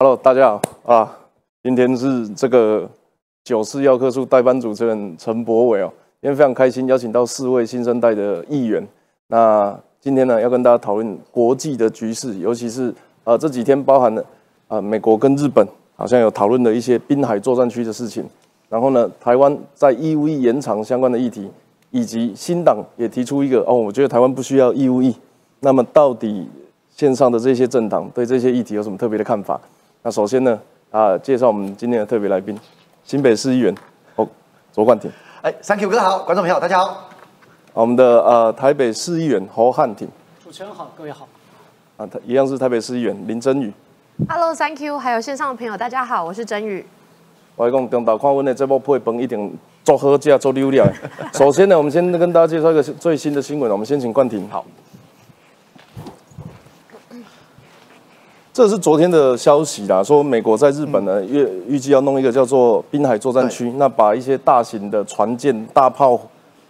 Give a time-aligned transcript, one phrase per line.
[0.00, 0.62] Hello，大家好
[0.94, 1.18] 啊！
[1.60, 2.88] 今天是这个
[3.42, 8.86] 九四药科处代班主持人陈博伟哦，今天非常开心，邀请到四位新生代的议员。
[9.26, 14.24] 那今天呢，要跟大家讨论国际的局势，尤其是呃这几天包含了
[14.68, 15.66] 啊美国跟日本
[15.96, 18.24] 好像有讨论的一些滨海作战区的事情。
[18.68, 21.50] 然后呢，台湾在义务役延长相关的议题，
[21.90, 25.12] 以及新党也提出一个哦，我觉得台湾不需要义务役。
[25.58, 26.46] 那么到底
[26.88, 29.60] 线上的这些政党对这些议题有什么特别的看法？
[30.08, 30.58] 那首先呢，
[30.90, 32.58] 啊，介绍我们今天的特别来宾，
[33.04, 33.74] 新北市议员
[34.16, 34.26] 哦，
[34.72, 35.10] 卓冠廷。
[35.42, 37.10] 哎，Thank you 哥好，观众朋友大家好。
[37.74, 40.08] 我们的呃台北市议员侯汉廷。
[40.42, 41.28] 主持人好，各位好。
[41.98, 43.70] 啊，他一样是台北市议员林真宇。
[44.30, 46.86] Hello，Thank you，还有线上的朋友大家好，我是真宇。
[47.56, 49.54] 我讲中岛看阮的这部配本一定
[49.84, 50.90] 做好价做溜了。
[51.34, 54.48] 首先呢，我们先跟大家介绍一个最新的新闻，我们先请冠廷。
[54.48, 54.64] 好。
[58.58, 66.20] 这是昨天的消息啦，说美国在日本呢预预计要弄一个叫做滨海作战区，那把一些大型的船舰、大炮、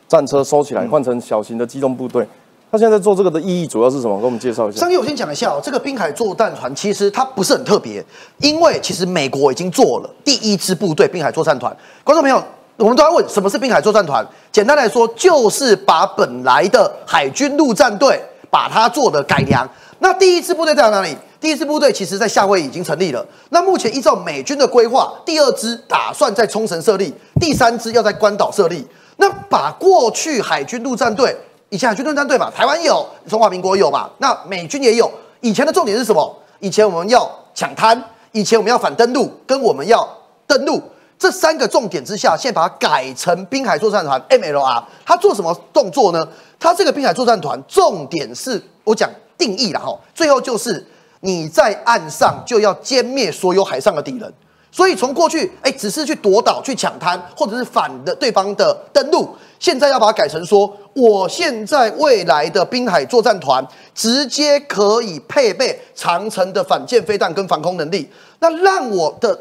[0.06, 2.28] 战车收起来，换成小型的机动部队。
[2.70, 4.18] 他现在做这个的意义主要是什么？
[4.18, 4.80] 给我们介绍一下。
[4.80, 8.04] 上集我先讲一下哦，这个滨海作战团其实它不是很特别，
[8.42, 11.74] 因为其实美国已经做了第一支部队滨海作战团。
[12.04, 12.38] 观众朋友，
[12.76, 14.22] 我们都要问什么是滨海作战团？
[14.52, 19.66] 简单来说，就是把本来的海军陆战队把它做的改良。
[20.00, 21.16] 那第一支部队在哪里？
[21.40, 23.24] 第一支部队其实在夏威夷已经成立了。
[23.50, 28.84] 那目前依照美军的规划，第二支打算在冲绳设立，第三支要在关岛设立。
[29.18, 31.36] 那把过去海军陆战队，
[31.68, 35.08] 以前海军陆战队嘛，台湾有，中华民国有嘛，那美军也有。
[35.40, 36.36] 以前的重点是什么？
[36.58, 40.08] 以前我们要抢滩，以前我们要反登陆，跟我们要
[40.44, 40.82] 登陆
[41.16, 44.82] 这三个重点之下，现在把它改成滨海作战团 （MLR）。
[45.06, 46.26] 它做什么动作呢？
[46.58, 50.84] 它这个滨海作战团重点是我讲定义了哈，最后就是。
[51.20, 54.32] 你在岸上就要歼灭所有海上的敌人，
[54.70, 68.08] 所以从过去哎只是去夺岛、去抢滩，或者是反的对方的登陆，现在要把它改成说，我现在未来的滨海作战团直接可以配备长城的反舰飞弹跟防空能力，
[68.38, 69.36] 那让我的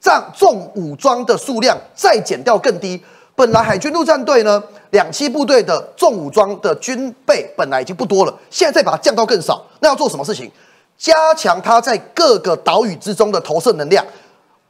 [0.00, 3.02] 战重武装的数量再减掉更低。
[3.34, 10.50] 本来海军陆战队呢两栖部队的重武装的军备本来已经不多了，现在再把它降到更少，那要做什么事情？
[10.98, 14.04] 加强它在各个岛屿之中的投射能量，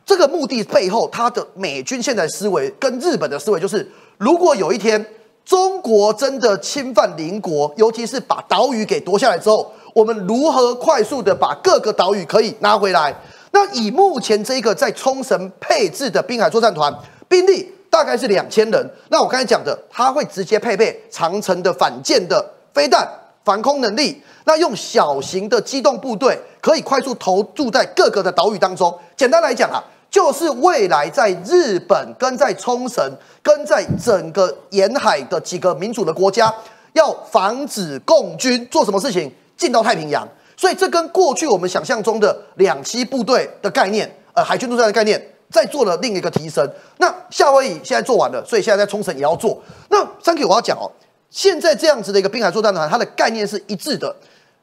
[0.04, 5.04] 这个目的背后，它的美军现在思维跟日本的思维就是：如果有一天
[5.44, 13.14] 中国真的侵犯邻国，尤其是把岛屿给夺下来之后，我们如何快速的把各个岛屿可以拿回来？
[13.52, 16.92] 那以目前这一个在冲绳配置的滨海作战团
[17.28, 22.44] 兵力大概是两千人，那我刚才讲的，它会直接配备长城的反舰的
[22.74, 23.08] 飞弹。
[23.46, 28.92] 防空能力，那用小型的机动部队可以快速投注在各个的岛屿当中。
[29.16, 29.78] 简单来讲啊，
[30.10, 33.08] 就是未来在日本跟在冲绳
[33.44, 36.52] 跟在整个沿海的几个民主的国家，
[36.94, 40.28] 要防止共军做什么事情进到太平洋。
[40.56, 46.68] 所以这跟过去我们想象中的两栖部队的概念，呃，海军陆战的概念，在做了另一个提升。
[46.96, 49.56] 那夏威夷现在做完了，所以现在在冲绳也要做。
[49.88, 50.90] 那三 Q 我要讲哦。
[51.36, 54.16] 现在这样子的一个滨海作战团，它的概念是一致的。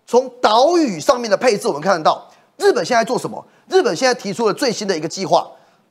[0.07, 3.45] 从岛屿上面的配置，我们看得到，日本现在做什么？
[3.69, 5.47] 日本现在提出了最新的一个计划。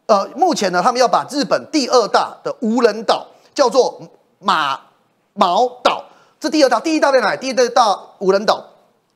[0.06, 3.97] 呃，目前呢，他们要把日本第二大的无人岛叫做
[4.41, 4.76] 马
[5.34, 6.04] 毛岛，
[6.41, 7.37] 这第二大，第一大在哪？
[7.37, 8.60] 第一大无人岛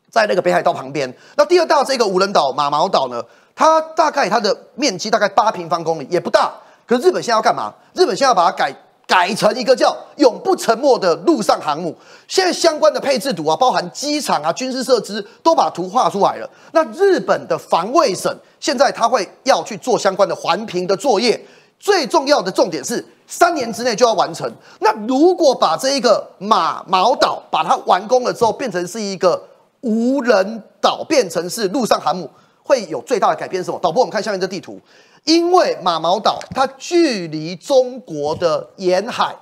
[0.08, 1.12] 在那个北海道旁边。
[1.36, 3.20] 那第二大这个无人岛马毛岛呢？
[3.56, 6.52] 它大概它的面积大概八平方公里，也不大。
[6.86, 7.74] 可是日本现在要干嘛？
[7.92, 8.72] 日本现在要把它改。
[9.06, 11.94] 改成一个叫“永不沉没”的陆上航母，
[12.26, 16.50] 现在相关的配置图啊，包含机场啊、军事设施，都把图画出来了。
[16.72, 21.40] 那日本的防卫省现在他会要去做相关的环评的作业，
[21.78, 24.50] 最重要的重点是三年之内就要完成。
[24.80, 29.40] 那如果把这一个马毛岛把它完工了之后，变成是一个
[29.82, 32.28] 无人岛，变成是陆上航母，
[32.64, 33.78] 会有最大的改变是什么？
[33.80, 34.80] 导播，我们看下面这地图。
[35.26, 39.36] 因为马毛岛它距离中国的沿海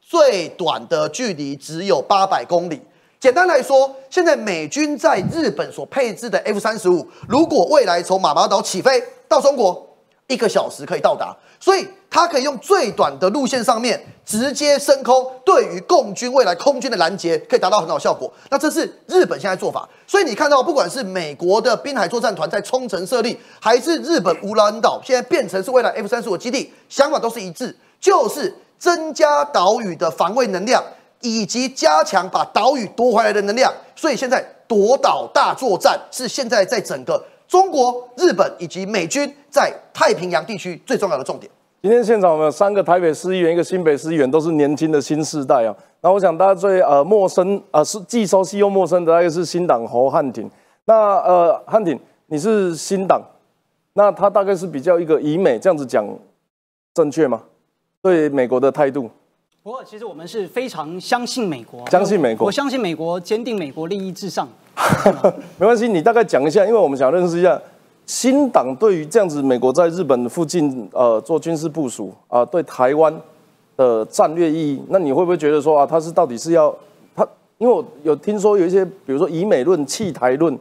[0.00, 2.82] 最短的距离只有八百公里。
[3.18, 9.87] 简单来说，现在美军在日本所配置的 F 三十五，如果未来从马毛岛起飞到中国。
[10.28, 18.30] 一个小时可以到达，所以它可以用最短的路线上面直接升空，对于共军未来空军的拦截可以达到很好效果。
[18.50, 30.84] 那这是日本现在做法，所以你看到不管是美国的滨海作战团在冲绳设立，还是日本无兰岛现在变成是未来 F 三十五基地，想法都是一致，就是增加岛屿的防卫能量，
[31.22, 33.72] 以及加强把岛屿夺回来的能量。
[33.96, 37.24] 所以现在夺岛大作战是现在在整个。
[37.48, 41.50] 中国、日本以及美军在太平洋地区最重要的重点。
[41.80, 45.74] 今天现场我们有三个台北市议员，一个新北市议员，都是年轻的新世代啊。
[46.00, 50.50] 那我想大家最呃陌生啊是既熟悉又陌生的，大概是新党侯汉廷。
[50.86, 53.22] 那呃汉廷，你是新党，
[53.92, 56.04] 那他大概是比较一个以美这样子讲
[56.94, 57.42] 正确吗？
[58.02, 59.08] 对美国的态度？
[59.62, 64.48] 不过其实我们是非常相信美国，相信美国我相信美国，坚定美国利益至上。
[65.58, 67.60] 没关系，你大概讲一下，因为我们想认识一下
[68.08, 73.14] 新党对于这样子美国在日本附近呃做军事部署啊、对台湾
[73.76, 76.74] 的战略意义，那你会不会觉得说啊，他是到底是要
[77.14, 77.22] 他？
[77.58, 80.58] 因为我有听说有一些，比如说以美论、弃台论，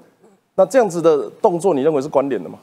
[0.56, 2.60] 那这样子的动作，你认为是关联的吗？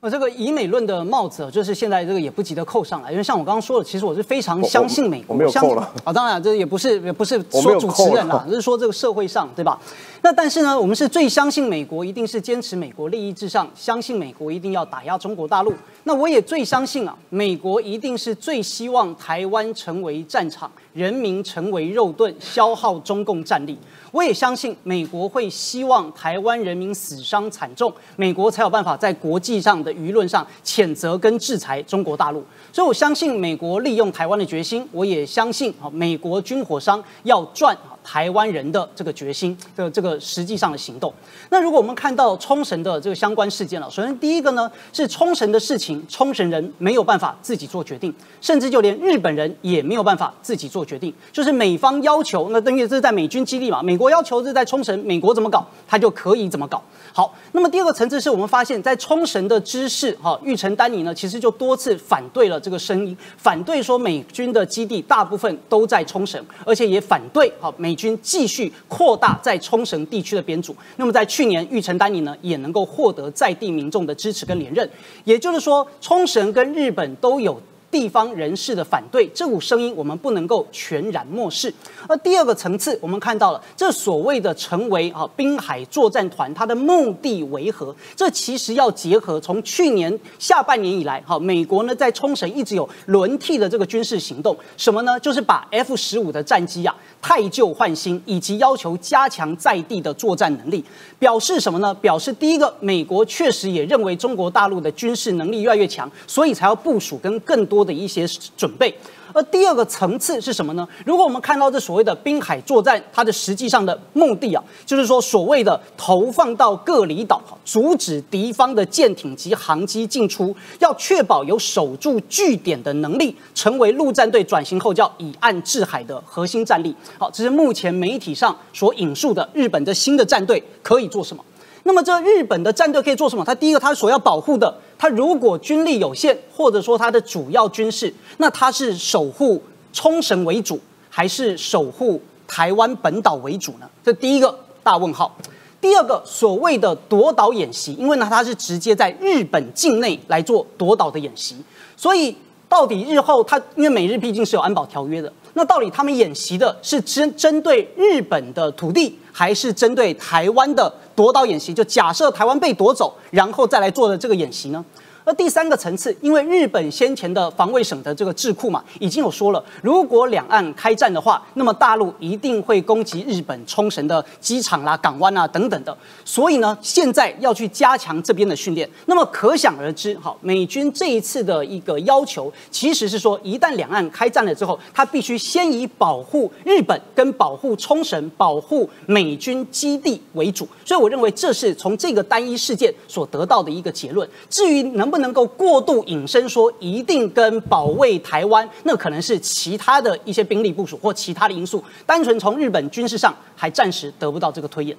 [0.00, 9.78] 呃，这个以美论的帽子，就是现在这个也不急得扣上来，因为像我刚刚说的，其实我是非常相信美国，我没有相扣了啊，当然这也不是也不是说主持人了，啦只是说这个社会上对吧？
[10.24, 15.74] 那但是呢，我们是最相信美国，一定是坚持美国利益至上，相信美国一定要打压中国大陆。
[16.04, 23.76] 那我也最相信啊，美国一定是最希望台湾成为战场，人民成为肉盾，消耗中共战力。
[24.12, 32.42] 我也相信美国会希望台湾人民死伤惨重，美国才有办法在国际上的舆论上谴责跟制裁中国大陆。
[32.72, 41.12] 所以我相信美国利用台湾的决心，我也相信啊，美国军火商要赚台湾人的这个决心的这个实际上的行动。
[41.48, 56.82] 那如果我们看到冲绳的这个相关事件了，首先第一个呢是冲绳的事情，冲绳人没有办法自己做决定，甚至就连日本人也没有办法自己做决定，就是美方要求，那等于这是在美军基地嘛，美国要求是在冲绳，美国怎么搞，他就可以怎么搞。
[57.12, 70.74] 好，那么第二个层次是我们发现，在冲绳的知识，哈，玉成丹尼呢，其实就多次反对了这个声音，反对说美军的基地大部分都在冲绳，而且也反对哈美军继续扩大在冲绳地区的编组。
[70.96, 74.88] 那么在去年，玉城丹尼呢也能够获得在地民众的支持跟连任，
[75.24, 77.60] 也就是说，冲绳跟日本都有。
[77.94, 81.72] 地方人士的反对，这股声音我们不能够全然漠视。
[82.08, 87.94] 而第二个层次，我们看到了这所谓的成为啊滨海作战团，它的目的为何？
[88.16, 95.20] 这其实要结合从去年下半年以来，哈，美国呢在冲绳一直有轮替的这个军事行动，什么呢？
[95.20, 96.92] 就是把 F 十五的战机啊
[97.22, 100.84] 太旧换新，以及要求加强在地的作战能力。
[101.20, 101.94] 表示什么呢？
[101.94, 108.26] 表示第一个，美国确实也认为中国大陆的军事能力越来越强，所以才要部署跟更多的一些
[108.56, 108.96] 准备。
[109.32, 110.86] 而第二个层次是什么呢？
[111.04, 126.94] 如果我们看到这所谓的滨海作战，它的实际上的目的啊，就是说所谓的投放到各离岛，阻止敌方的舰艇及航机进出，要确保有守住据点的能力，成为陆战队转型后叫以岸制海的核心战力。
[127.18, 131.44] 好，这是目前媒体上所引述的日本的新的战队可以做什么。
[131.84, 133.44] 那么这日本的战队可以做什么？
[133.44, 143.88] 它第一个，它所要保护的，它如果军力有限，或者说它的主要军事，那它是守护冲绳为主，还是守护台湾本岛为主呢？
[144.02, 145.36] 这第一个大问号。
[145.80, 151.56] 第二个所谓的夺岛演习，因为呢它是直接在日本境内来做夺岛的演习，
[151.94, 152.34] 所以
[152.74, 159.16] 到底日后他因为美日毕竟是有安保条约的，那到底他们演习的是针针对日本的土地？
[159.30, 164.84] 还是针对台湾的夺岛演习，就假设台湾被夺走，然后再来做的这个演习呢？
[165.24, 175.96] 而第三个层次，因为日本先前的防卫省的这个智库嘛，已经有说了，如果两岸开战的话，那么大陆一定会攻击日本冲绳的机场啦、港湾啊等等的。
[176.26, 178.88] 所以呢，现在要去加强这边的训练。
[179.06, 190.68] 那么可想而知，好，美军这一次的一个要求，其实是说，一旦两岸开战了之后，他必须先以保护日本跟保护冲绳、保护美军基地为主。
[190.84, 194.28] 所以我认为这是从这个单一事件所得到的一个结论。
[194.50, 201.80] 至于能不能够过度引申说一定跟保卫台湾，那可能是其他的一些兵力部署或其他的因素。
[202.04, 204.96] 单纯从日本军事上，还暂时得不到这个推演。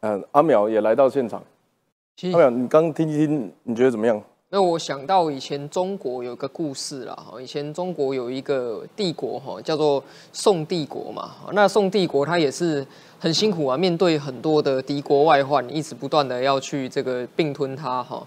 [0.00, 1.40] 嗯，阿淼也来到现场。
[2.16, 4.20] 其实阿淼，你刚听一听，你觉得怎么样？
[4.48, 10.02] 那我想到以前中国有个故事啦，哈，以前中国有一个帝国哈，叫做
[10.32, 11.36] 宋帝国嘛。
[11.52, 12.84] 那宋帝国它也是
[13.20, 18.26] 很辛苦啊，面对很多的敌国外患，一直不断的要去这个并吞它哈。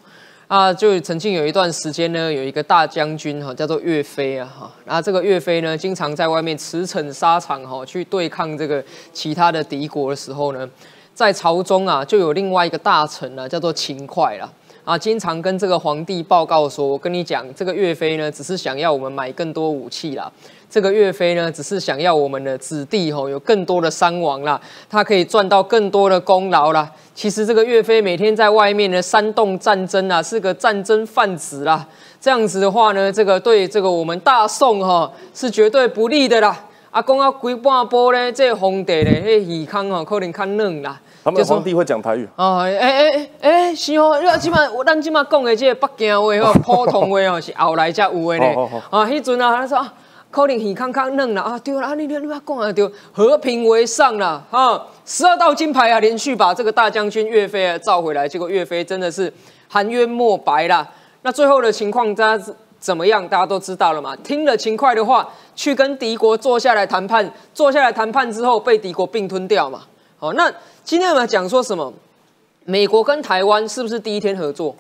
[0.51, 4.69] 啊，就曾经有一段时间呢，有一个大将军哈，叫做岳飞啊哈。
[4.83, 10.69] 然后这个岳飞呢，经常在外面驰骋沙场哈，去对抗这个其他的敌国的时候呢，
[11.13, 14.51] 在朝中啊，就有另外一个大臣啊，叫做秦桧啦。
[14.83, 20.29] 啊，经常跟这个皇帝报告说：“我跟你讲，这个岳飞呢，只是想要我们买更多武器啦。
[20.71, 24.59] 这个岳飞呢，只是想要我们的子弟吼有更多的伤亡啦，
[24.89, 26.89] 他可以赚到更多的功劳啦。
[27.13, 31.85] 其实这个岳飞每天在外面呢煽动战争啊，是个战争贩子啦。
[32.21, 36.57] 这样子的话呢，这个对这个我们大宋哈是绝对不利的啦。
[36.89, 48.45] 啊，讲到规半波呢，这皇帝呢，迄耳康哦，可能较嫩啦。”他们皇帝会讲台语哦，哎哎哎哎，是哦，你起码咱起码讲的这个北京话哦，普通话哦，是后来才有的呢。
[48.89, 49.77] 啊，迄阵啊，他说
[50.31, 59.31] 可能耳康康嫩啦，啊对啦，你你你不要讲啊对，和平为上啦，啊，十二道金牌啊，连续把这个大将军岳飞啊召回来，结果岳飞真的是
[59.67, 60.87] 含冤莫白啦。
[61.21, 63.27] 那最后的情况大家怎么样？
[63.27, 64.15] 大家都知道了嘛。
[64.23, 69.81] 听了秦桧的话，去跟敌国坐下来谈判，坐下来谈判之后被敌国并吞掉嘛。
[70.17, 70.51] 好，那。
[70.83, 71.93] 今天我们讲说什么？
[72.65, 74.75] 美国跟台湾是不是第一天合作？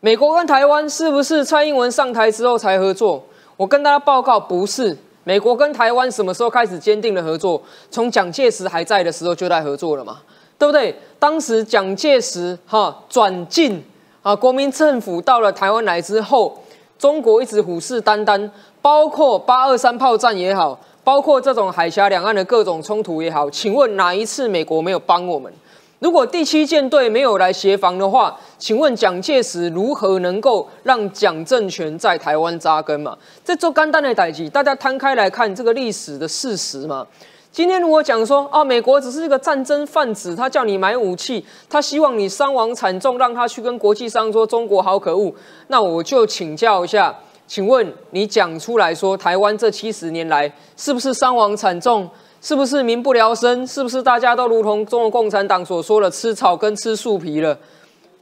[0.00, 3.24] 美国跟台湾是不是蔡英文上台之后才合作？
[3.56, 4.96] 我跟大家报告，不是。
[5.24, 7.60] 美国跟台湾什么时候开始坚定的合作？
[7.90, 10.18] 从蒋介石还在的时候就在合作了嘛，
[10.58, 10.94] 对不对？
[11.18, 13.82] 当时蒋介石哈转进
[14.22, 16.62] 啊，国民政府到了台湾来之后，
[16.98, 18.48] 中国一直虎视眈眈，
[18.80, 20.78] 包括八二三炮战也好。
[21.02, 25.52] 包括这种海峡两岸的各种冲突也好，请问哪一次美国没有帮我们？
[25.98, 33.16] 如果第七舰队没有来协防的话，请问蒋介石如何能够让蒋政权在台湾扎根嘛？
[33.42, 37.06] 这做干单的代际，大家摊开来看这个历史的事实嘛。
[37.50, 45.32] 今天如果讲说啊，美国只是一个战争贩子，他叫你买武器，他希望你伤亡惨重，让他去跟国际上说中国好可恶，
[45.68, 47.14] 那我就请教一下。
[47.46, 52.06] 请问你讲出来说，台湾这七十年来是不是伤亡惨重？
[52.46, 53.66] 是不是民不聊生？
[53.66, 57.58] 是不是大家都如同中国共产党所说的吃草跟吃树皮了？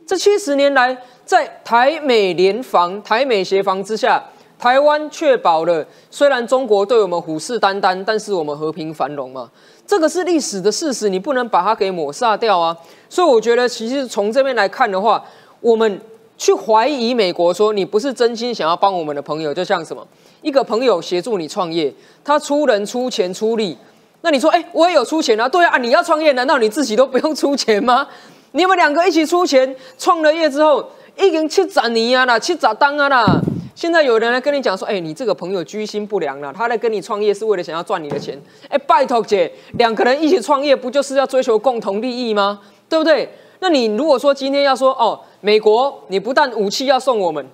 [0.07, 4.25] 这七十年来，在台美联防、台美协防之下，
[4.59, 9.51] 台湾确保了虽然中国对我们虎视眈眈，但是我们和平繁荣嘛？
[9.87, 12.75] 这个是历史的事实，你不能把它给抹杀掉啊！
[13.11, 15.23] 所以我觉得，其实从这边来看的话，
[15.61, 16.01] 我们。
[16.37, 20.05] 去怀疑美国说你不是真心想要帮我们的朋友，就像什么
[20.43, 23.79] 一个朋友协助你创业，他出人出钱出力，
[24.25, 28.09] 那你说哎，我也有出钱啊，对啊，你要创业，难道你自己都不用出钱吗？
[28.53, 30.89] 你们两个一起出钱创了业之后，
[31.19, 33.39] 已经七十年啊啦，七十当啊啦，
[33.75, 38.41] 现在有人来跟你讲说，哎，你这个朋友居心不良了，他来跟你创业是为了想要赚你的钱，
[38.71, 42.61] 哎，拜托姐，两个人一起创业不就是要追求共同利益吗？
[42.89, 43.29] 对不对？
[43.61, 45.21] 那你如果说今天要说哦。
[45.45, 47.47] 美国，你不但武器要送我们，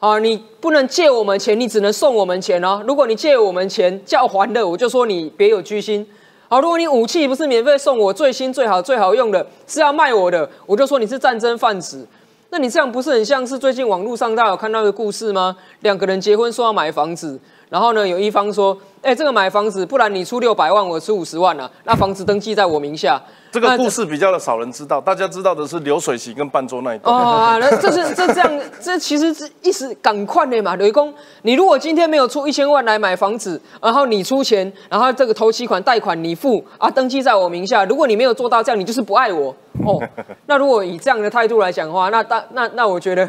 [0.00, 2.82] 啊，你不能借我们钱，你只能送我们钱哦。
[2.86, 6.06] 如果你借我们钱叫还的，我就说你别有居心。
[6.48, 12.06] 好，如果你武器不是免费送我，最新最好最好用的，是要卖我的，我就说你是战争贩子。
[12.48, 15.54] 那你这样不是很像是最近网络上大家有看到的故事吗？
[15.80, 17.38] 两个人结婚说要买房子，
[17.70, 23.18] 然后呢，有一方说，哎，这个买房子，不然你出六百万，我出五十万啊，那房子登记在我名下。
[23.52, 27.12] 这个故事比较的少人知道，大家知道的是流水席跟半桌那一段。
[27.12, 30.76] 哦，这是这这样，这其实是一时赶快的嘛。
[30.76, 31.12] 雷公，
[31.42, 37.84] 你如果今天没有出一千万来买房子，然后你出钱，然后这个头期款贷款你付啊，登记在我名下。
[37.84, 40.00] 如果你没有做到这样，你就是不爱我哦。
[40.46, 43.28] 那如果以这样的态度来讲的话，那那那那我觉得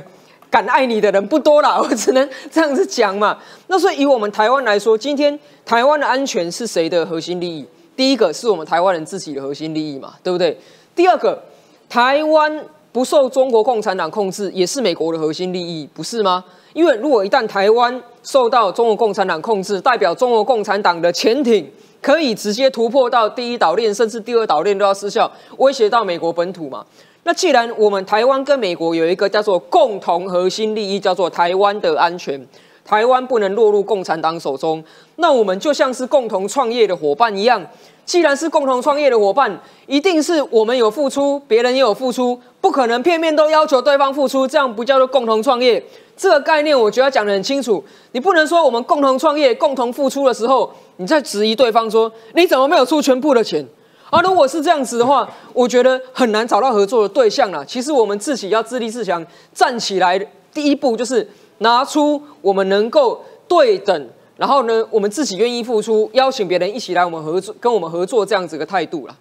[0.51, 3.38] 敢爱你的人不多了， 我只能这样子讲嘛。
[3.67, 7.65] 那所以以我们台湾来说，今天台湾的安全是谁的核心利益？
[7.96, 10.58] 第一个是我们台湾人自己的核心利益嘛，对不对？
[10.96, 11.41] 第二个，
[11.88, 16.43] 台湾不受中国共产党控制，也是美国的核心利益，不是吗？
[16.74, 21.70] 因为如果一旦台湾受到中国共产党控制，代表中国共产党的潜艇
[22.01, 26.86] 可以直接突破到第一岛链，甚至第二岛链都要失效，威胁到美国本土嘛。
[27.23, 32.47] 那既然我们台湾跟美国有一个叫做共同核心利益，叫做台湾的安全。
[32.83, 34.83] 台湾不能落入共产党手中，
[35.17, 37.63] 那我们就像是共同创业的伙伴一样。
[38.03, 45.81] 既然是共同创业的伙伴，一定是我们有付出，别人也有付出，不可能片面都要求对方付出，这样不叫做共同创业。
[46.17, 47.81] 这个概念我觉得讲得很清楚。
[48.13, 53.65] 你不能说我们共同创业、共同付出的时候，你在质疑对方说你怎么没有出全部的钱？
[54.12, 57.65] 啊如果是这样子的话，我觉得很难找到合作的对象了。
[57.65, 60.20] 其实我们自己要自立自强，站起来，
[60.53, 61.27] 第一步就是。
[61.63, 69.15] 拿出我们能够对等，然后呢，我们自己愿意付出，邀请别人一起来我们合作，跟我们合作这样子的态度了。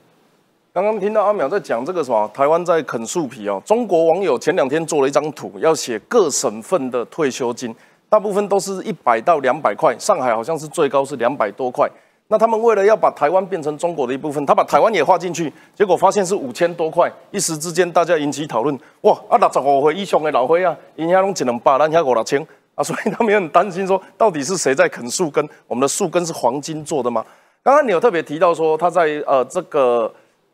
[0.72, 3.60] 刚刚听到阿淼在讲这个什么，台湾在啃树皮哦。
[3.66, 7.76] 中国网友前两天做了一张图，要写各省份的退休金，
[8.08, 11.86] 大部分都是一百到两百块，上海好像是最高是两百多块。
[12.32, 18.78] 那他们为了要把台湾变成中国的一部分，他把台湾也划进去，结果发现是五千多块，一时之间大家引起讨论。
[19.00, 22.40] 哇，啊六十五岁以上的老灰啊，人家拢一两百，咱遐五六千
[22.76, 25.44] 啊， 所以他们也很担心说，到底是谁在啃树根？
[25.66, 27.24] 我们的树根是黄金做的吗？
[27.64, 30.10] 刚刚你有特别提到说，他在呃这个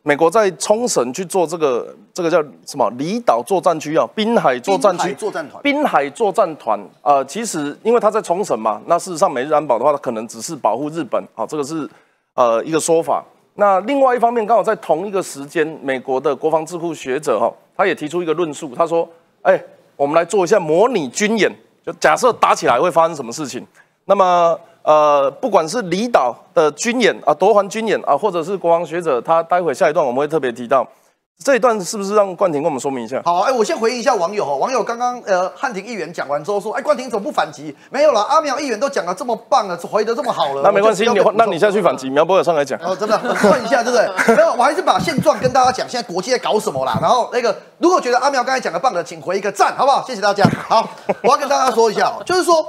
[0.06, 11.90] 美国在冲绳去做这个这个叫什么离岛作战区啊，滨海作战区作战团滨海作战团，呃，其实因为他在冲绳嘛，那事实上美日安保的话，它可能只是保护日本，好、这个是
[12.34, 13.25] 呃一个说法。
[13.54, 19.08] 那另外一方面，刚好在同一个时间，美国的国防智库学者哈、他也提出一个论述，他说，
[19.42, 19.60] 哎，
[19.96, 21.50] 我们来做一下模拟军演，
[21.84, 23.66] 就假设打起来会发生什么事情。
[24.04, 24.56] 那么
[24.87, 30.87] 呃，不管是离岛的军演啊，夺环军演啊，或者是国防学者，他待会下一段我们会特别提到。
[31.45, 33.21] 这一段是不是让冠廷跟我们说明一下？
[33.25, 34.57] 好，哎，我先回应一下网友哦。
[34.57, 37.76] 网友刚刚呃，汉庭议员讲完之后说，哎，冠廷怎么不反击？
[37.90, 42.78] 没有了，阿苗议员都讲的这么棒了，回的这么好了，那没关系，你那你下去反击，苗博尔上来讲。
[42.81, 44.37] 哦，真的换一下，对不对？
[44.37, 46.97] 没有，我还是把现状跟大家讲，现在国际在搞什么啦。
[47.02, 50.02] 然后那个，如果觉得阿苗刚才讲的棒的，请回一个赞，好不好？
[50.07, 50.43] 谢谢大家。
[50.69, 50.88] 好，
[51.23, 52.66] 我要跟大家说一下哦，就是说，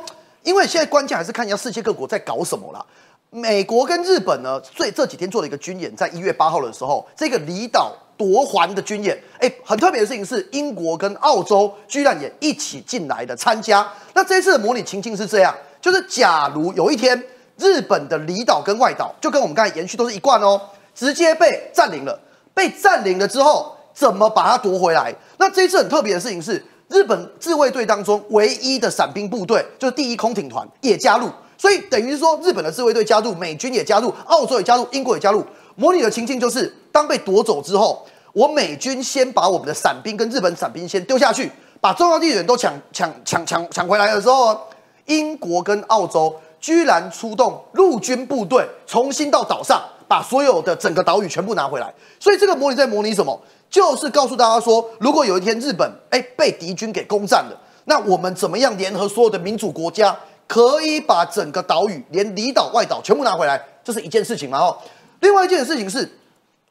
[0.47, 2.83] 因为现在关键还是看一下世界各国在搞什么啦。
[3.29, 13.85] 美国跟日本呢，最这几天做了一个军演，在一月八号的时候，这个离岛夺环的军演，哎，很特别的事情是，英国跟澳洲居然也一起进来的参加。
[14.13, 17.21] 那这一次的模拟情境是这样，就是假如有一天
[17.57, 20.61] 日本的离岛跟外岛，就跟我们刚才延续都是一贯哦，
[20.95, 22.17] 直接被占领了，
[22.53, 25.13] 被占领了之后，怎么把它夺回来？
[25.37, 31.29] 那这一次很特别的事情是，日本自卫队当中唯一的伞兵部队，就是第一空挺团也加入。
[31.57, 35.43] 所以等于说，日本的自卫队加入，美军也加入，澳洲也加入，英国也加入。
[35.75, 41.51] 模拟的情境就是，当被夺走之后，我美军先把我们的伞兵跟日本伞兵先丢下去，
[41.81, 44.57] 把重要地点都抢抢抢抢抢回来的时候，
[45.05, 51.91] 英国跟澳洲居然出动陆军部队，重新到岛上把所有的整个岛屿全部拿回来。
[52.19, 53.39] 所以这个模拟在模拟什么？
[53.69, 60.17] 就是告诉大家说，如果有一天日本哎被敌军给攻占了，那我们怎么样联合所有的民主国家？
[60.47, 64.57] 可以把整个岛屿，连离岛、外岛全部拿回来，这是一件事情嘛？
[64.59, 64.77] 哦，
[65.19, 66.09] 另外一件事情是，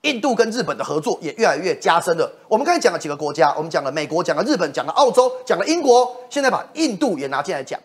[0.00, 2.26] 印度跟日本的合作也越来越加深了。
[2.48, 7.78] 我们刚才讲了几个国家，我们讲了美国，讲了日本，讲了澳洲，讲了英国，现在把印度也拿进来讲。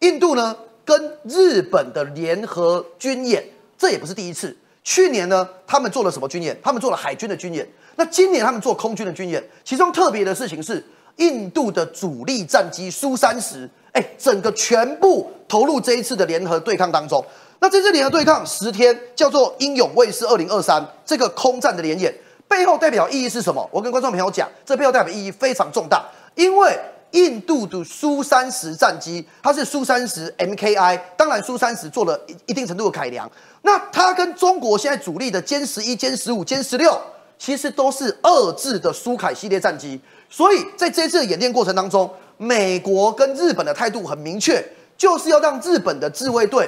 [0.00, 3.42] 印度呢，跟日本的联合军演，
[3.78, 4.54] 这也不是第一次。
[4.82, 6.58] 去年呢，他们做了什么军演？
[6.62, 7.68] 他们做了海军的军演。
[7.96, 10.84] 那今年他们做空军的军演，其中特别的事情是，
[11.16, 13.68] 印度的主力战机苏三十。
[13.92, 17.24] 哎，整个全部投入这一次的联合对抗当中。
[17.58, 22.14] 那这次联合对抗十天，叫做“英勇卫士二零二三”这个空战的联演，
[22.48, 23.68] 背后代表意义是什么？
[23.70, 26.78] 我跟观众朋友讲，这背后代表意义非常重大，因为
[27.12, 33.30] 印度的苏三十战机，它是苏三十 MKI，当然苏三十做了一一定程度的改良。
[33.62, 37.00] 那它跟中国现在主力的歼十一、歼十五、歼十六，
[37.38, 42.10] 其实都是二制的苏凯系列战机，所以在这次的演练过程当中。
[42.42, 46.66] 美国跟日本的态度很明确，就是要让日本的自卫队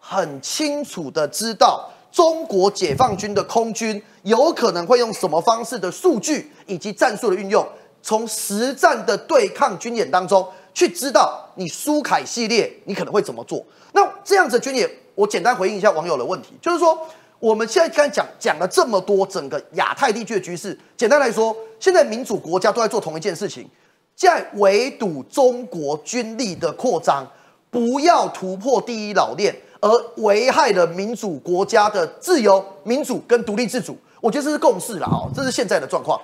[0.00, 7.64] 很清楚的知道中国解放军的空军有可能会用什么方式的数据以及战术的运用，
[8.02, 13.64] 从实战的对抗军演当中去知道你苏凯系列你可能会怎么做。
[13.92, 16.98] 那这样子军演，我简单回应一下网友的问题，就是说
[17.38, 23.68] 我们现在刚才讲讲了这么多整个亚太地区的局势，简单来说，现在民主国家都在做同一件事情。
[24.14, 27.26] 在围堵中国军力的扩张，
[27.70, 33.96] 不要突破第一老链，而危害了民主国家的自由、民主跟独立自主。
[34.20, 36.20] 我觉得这是共识了哦，这是现在的状况。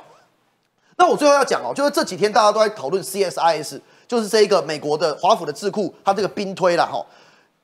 [0.99, 7.03] 那我最后要讲哦，就是这几天大家都在讨论 CSIS，就是这一个美国的华府的智库，它这个兵推了哈。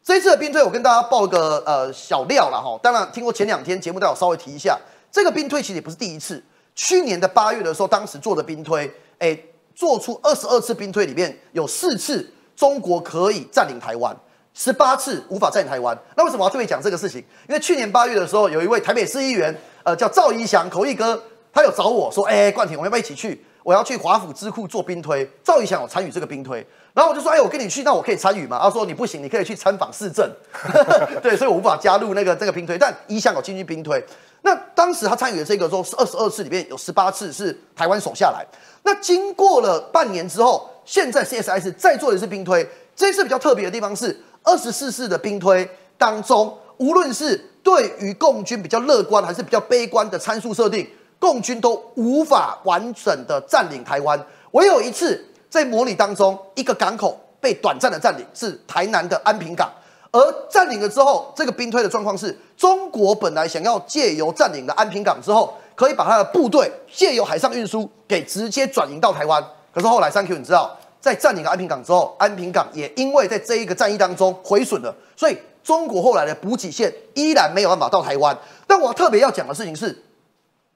[0.02, 2.80] 这一次的兵推，我跟大家报个呃小料了哈。
[2.82, 4.78] 当然，听过前两天节目，都有稍微提一下。
[5.12, 6.42] 这个兵推其实也不是第一次，
[6.74, 9.38] 去年的八月的时候，当时做的兵推，哎。
[9.76, 14.16] 做出二十二次兵推，里面有四次中国可以占领台湾，
[14.54, 15.98] 十八次无法占领台湾。
[16.16, 17.18] 那为什么要特别讲这个事情？
[17.48, 21.20] 因为去年八月的时候，有一位台北市议员，呃，叫赵怡翔，口译哥，
[21.54, 23.44] 他有找我说：“哎，冠廷，我要不要一起去？
[23.62, 30.28] 我要去华府智库做兵推。”赵怡翔有参与这个兵推，然后我就说：“哎，我跟你去，那我可以参与吗？”他说：“你不行，你可以去参访市政。
[31.22, 34.04] ”对，所以我无法加入那个这个兵推，但一向有进去兵推。
[34.42, 38.44] 那当时他参与的这个时候是二十二次里面有十八次是台湾守下来。
[38.82, 42.68] 那经过了半年之后，现在 C S S 再做的是兵推。
[42.94, 50.86] 这次比较特别的地方是，二十四次的兵推当中，无论是对于共军比较乐观还是比较悲观的参数设定，
[51.24, 54.22] 共军都无法完整的占领台湾。
[54.50, 59.72] 唯有一次在模拟当中，一个港口被短暂的占领，是台南的安平港。
[60.12, 69.42] 而占领了之后，这个兵推的状况是，中国本来想要借由占领了安平港之后，可以把他的部队借由海上运输给直接转移到台湾。
[69.72, 78.36] 可是后来三 Q 你知道，在占领了安平港之后，安平港也因为在这一个战役当中毁损了，所以中国后来的补给线依然没有办法到台湾。
[78.66, 80.04] 但我特别要讲的事情是。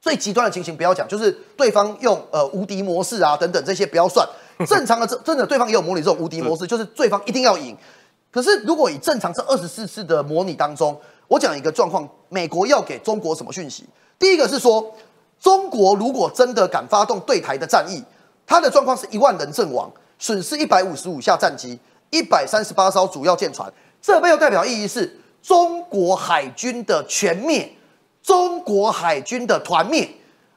[0.00, 4.26] 最极端的情形不要讲，就是对方用呃无敌模式啊等等这些不要算，
[4.66, 7.76] 正常的这真的对方也有模拟这种无敌模式，就是对方一定要赢。
[8.30, 13.84] 可是如果以正常这二十四次的模拟当中，我讲一个状况，美国要给中国什么讯息？
[14.18, 14.94] 第一个是说，
[15.40, 18.02] 中国如果真的敢发动对台的战役，
[18.46, 21.78] 它的状况是一万人阵亡，损失一百五十五架战机，
[22.10, 27.72] 一百三十八艘主要舰船，这背后代表意义是中国海军的全灭。
[28.28, 30.06] 中国海军的团灭，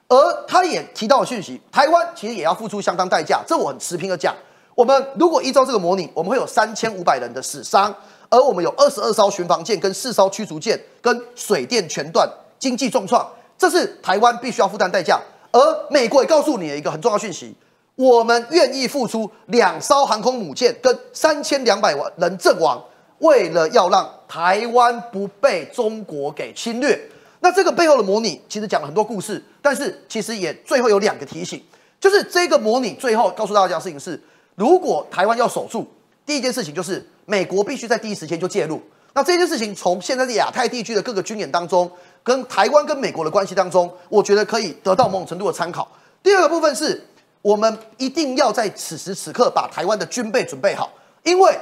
[0.09, 3.41] 而他也提到了讯息，台湾其实也要付出相当代价。
[3.47, 4.35] 这我很持平的讲，
[4.75, 7.95] 我们如果依照这个模拟，我们会有三千五百人的死伤，
[8.29, 12.29] 而我们有二十二艘巡防舰、跟四艘驱逐舰、跟水电全断，
[12.59, 13.25] 经济重创，
[13.57, 15.17] 这是台湾必须要负担代价。
[15.53, 17.55] 而美国也告诉你一个很重要讯息，
[17.95, 22.83] 我们愿意付出两艘航空母舰跟三千两百万人阵亡，
[23.19, 26.99] 为了要让台湾不被中国给侵略。
[27.43, 31.59] 那这个背后的模拟其实讲了很多故事，但是其实也最后有两个提醒，
[31.99, 34.21] 就是这个模拟最后告诉大家的事情是：
[34.53, 35.87] 如果台湾要守住，
[36.23, 38.79] 第一件事情就是美国必须在第一时间就介入。
[39.13, 45.91] 那这件事情从现在的亚太地区的各个军演当中，跟台湾跟美国的关系当中，我觉得可以得到某种程度的参考。
[46.21, 47.03] 第二个部分是
[47.41, 51.57] 我们一定要在此时此刻把台湾的军备准备好，因为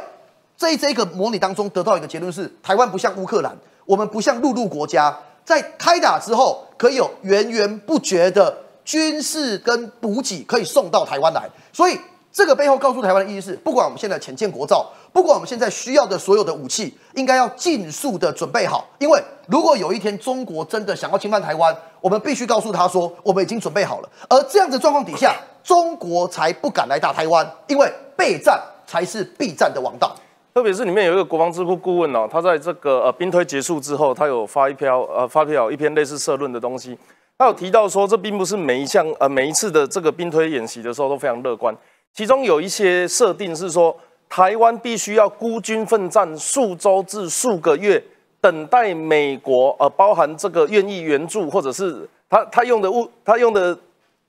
[0.58, 5.18] 在这个模拟当中得到一个结论是：台湾不像乌克兰，我们不像陆路国家。
[5.49, 11.99] 在开打之后，可以有源源不绝的军事跟补给可以送到台湾来，所以
[12.31, 18.88] 这个背后告诉台湾的意思是：不管我们现在潜建国造，不管我们现在需要的所有的武器，应该要尽速的准备好。
[18.99, 24.09] 因为如果有一天中国真的想要侵犯台湾，我们必须告诉他说，我们已经准备好了。
[24.29, 30.15] 而这样的状况底下，中国才不敢来打台湾，因为备战才是必战的王道。
[30.51, 36.97] 特别是里面有一个国防智库顾问哦，他在这个呃兵推结束之后，他有发一篇呃发表一篇类似社论的东西，
[37.38, 41.73] 他有提到说，这并不是每一项呃每一次的这个兵推演习的时候都非常乐观，
[42.13, 43.95] 其中有一些设定是说，
[44.27, 48.03] 台湾必须要孤军奋战数周至数个月，
[48.41, 53.77] 等待美国呃包含这个愿意援助或者是他他用的物他用的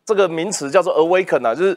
[0.04, 1.76] 这个名词叫做 awaken 啊，就是。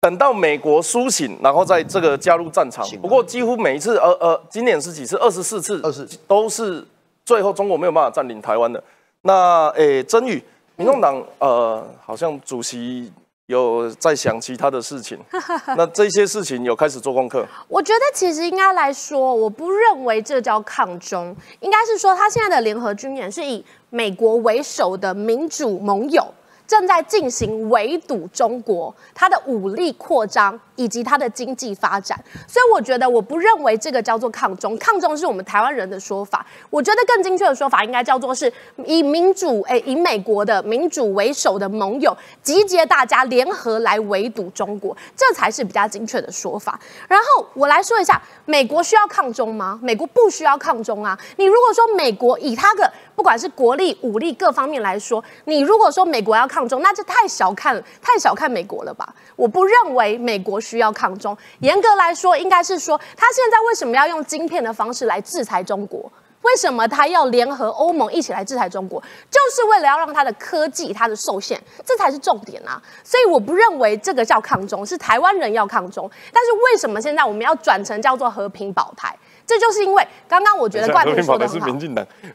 [0.00, 2.86] 等到美国苏醒，然后在这个加入战场。
[3.02, 5.16] 不过几乎每一次，呃呃，今年是几次？
[5.16, 6.86] 二十四次，二十都是
[7.24, 8.82] 最后中国没有办法占领台湾的。
[9.22, 10.40] 那诶，曾宇，
[10.76, 13.12] 民众党呃，好像主席
[13.46, 15.18] 有在想其他的事情。
[15.76, 17.44] 那这些事情有开始做功课？
[17.66, 26.24] 我觉得其实应该来说，我不认为这叫抗中，应该是说他现在的联合军演是以美国为首的民主盟友。
[26.68, 36.44] 正在进行围堵中国，它的武力扩张以及它的经济发展，所以我觉得我不认为这个叫做抗中，抗中是我们台湾人的说法。
[36.68, 38.52] 我觉得更精确的说法应该叫做是
[38.84, 46.78] 以民主诶，以美国的民主为首的盟友集结大家联合来围堵中国，这才是比较精确的说法。
[47.08, 49.80] 然后我来说一下，美国需要抗中吗？
[49.82, 51.18] 美国不需要抗中啊。
[51.36, 59.14] 你如果说美国以它的不管是国力、武力各方面来说，你如果说美国要抗抗中，那就太小看、太小看美国了吧？
[59.36, 61.36] 我不认为美国需要抗中。
[61.60, 66.10] 严格来说，应该是说，他现在为什么要用晶片的方式来制裁中国？
[66.42, 69.00] 为什么他要联合欧盟一起来制裁中国？
[69.30, 72.82] 就是为了要让他的科技、他的受限，这才是重点啊！
[73.04, 76.10] 所以我不认为这个叫抗中，是台湾人要抗中。
[76.32, 79.16] 但是为什么现在我们要转成叫做和平保台？
[79.48, 81.66] 这就是因为刚刚我觉得冠廷说的很好，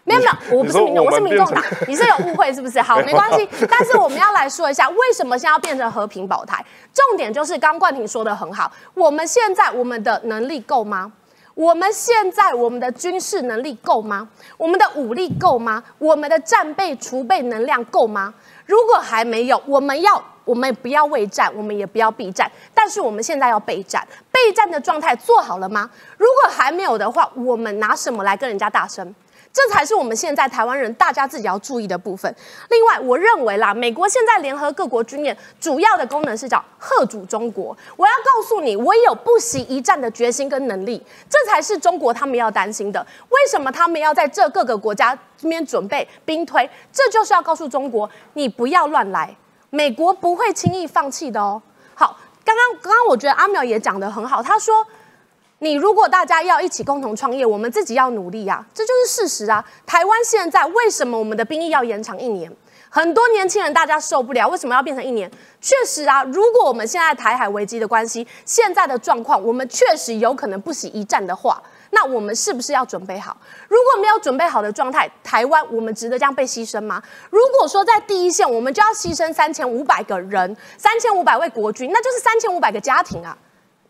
[0.04, 2.82] 没有没有，我不是民众，我是民众党， 你是有误会是不是？
[2.84, 3.48] 好，没关系。
[3.70, 6.66] 但是我们要来说一下，为什么现在要变成和平保台？
[6.92, 11.12] 重点就是刚冠廷说的很好，我们现在我们的能力够吗？
[11.54, 14.28] 我们现在我们的军事能力够吗？
[14.58, 15.84] 我们的武力够吗？
[16.00, 18.34] 我们的战备储备能量够吗？
[18.66, 20.24] 如果还没有，我们要。
[20.46, 24.06] 我们不要畏战，我们也不要避战，但是我们现在要备战。
[24.30, 25.90] 备战的状态做好了吗？
[26.18, 29.16] 如果还没有的话，我们拿什么来跟人家大声？
[29.54, 32.36] 这才是我们现在台湾人大家自己要注意的部分。
[32.72, 37.78] 另外，我认为啦，美国现在联合各国军演主要的功能是叫贺主中国。
[37.96, 43.06] 我要告诉你，我有不惜一战的决心跟能力，这才是中国他们要担心的。
[43.30, 46.68] 为什么他们要在这各个国家这边准备兵推？
[46.92, 49.36] 这就是要告诉中国，你不要乱来。
[49.70, 51.62] 美国不会轻易放弃的哦。
[51.94, 54.84] 好，刚刚刚刚我觉得阿苗也讲得很好，他说
[55.64, 59.64] 你如果大家要一起共同创业，我们自己要努力啊，这就是事实啊。
[59.86, 62.54] 台湾现在为什么我们的兵役要延长一年？
[62.90, 65.32] 很多年轻人大家受不了，为什么要变成一年？
[65.62, 73.38] 确实啊，如果我们现在台海危机的关系，现在的状况，我们确实有可能不惜一战的话，那我们是不是要准备好？
[73.70, 77.02] 如果没有准备好的状态，台湾我们值得这样被牺牲吗？
[77.30, 83.38] 如果说在第一线，我们就要牺牲三千五百个人，三千五百位国军，那就是三千五百个家庭啊。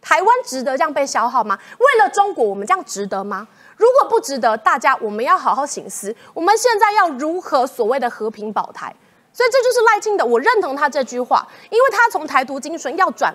[0.03, 1.57] 台湾值得这样被消耗吗？
[1.79, 3.47] 为了中国，我们这样值得吗？
[3.77, 8.93] 如果不值得，大家我们要好好醒思，我们现在要如何所谓的和平保台？
[9.31, 13.33] 所以这就是赖清德，我认同他这句话，因为他从台独精神要转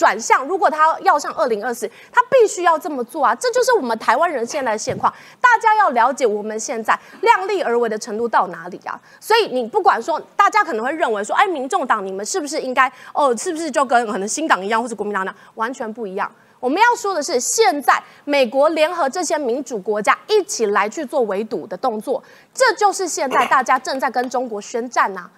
[0.00, 3.34] 转向，如果他要上二零二四，他必须要这么做啊！
[3.34, 8.98] 这就是我们台湾人现在的现况，大家要了解我们现在量力而为的程度到哪里啊！
[9.20, 16.32] 所以你不管说，大家可能会认为说，哎，民众党你们是不是应该哦，是不是就跟可能新党一样，或者国民党那样，完全不一样。
[16.60, 22.22] 我们要说的是，现在美国联合这些民主国家一起来去做围堵的动作，
[22.54, 25.28] 这就是现在大家正在跟中国宣战呐。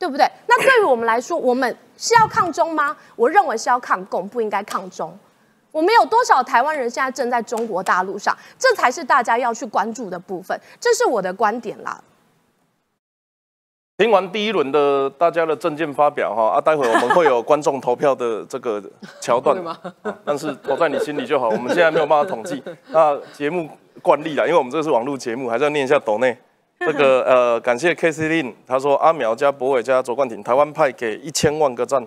[0.00, 0.26] 对不对？
[0.46, 2.96] 那对于我们来说，我们是要抗中吗？
[3.16, 5.16] 我认为是要抗共，不应该抗中。
[5.70, 8.34] 我们有多少台湾人现在正在中国大陆上？
[8.58, 10.58] 这才是大家要去关注的部分。
[10.80, 12.02] 这是我的观点啦。
[13.98, 18.82] 听完第一轮的大家的证件发表哈，啊，待会我们会有观众投票的这个
[19.20, 19.62] 桥段，
[20.24, 21.50] 但是投在你心里就好。
[21.50, 22.62] 我们现在没有办法统计。
[22.88, 23.68] 那节目
[24.00, 26.34] 惯例啦，因为我们这是网络节目，还是要念一下抖内。
[26.86, 32.02] 这个呃，感谢 K C Lin，他说阿苗加博伟加卓冠廷，台湾派给一千万个赞，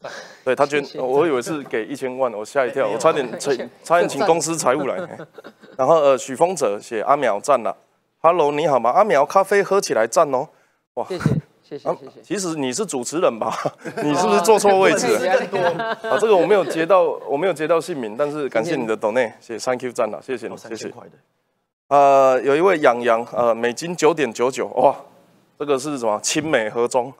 [0.44, 3.50] 对他捐，我以为是给一千万，我吓一跳，我差点差
[3.82, 4.96] 差点请公司财务来。
[5.78, 7.74] 然后呃，许峰哲写阿苗赞了
[8.20, 8.90] ，Hello 你好吗？
[8.90, 10.46] 阿苗咖啡喝起来赞哦，
[10.94, 11.24] 哇，谢谢
[11.62, 12.20] 谢谢谢谢。
[12.22, 13.50] 其实你是主持人吧？
[14.04, 15.06] 你是不是坐错位置？
[16.02, 20.92] 啊，这个我没有接到，我没有接到姓名，但是感谢你的 donate，谢谢 Thank you 赞了，谢谢你，谢谢。
[21.92, 24.96] 呃，有一位养羊，呃，美金九点九九，哇，
[25.58, 26.18] 这个是什么？
[26.22, 27.12] 亲美合中。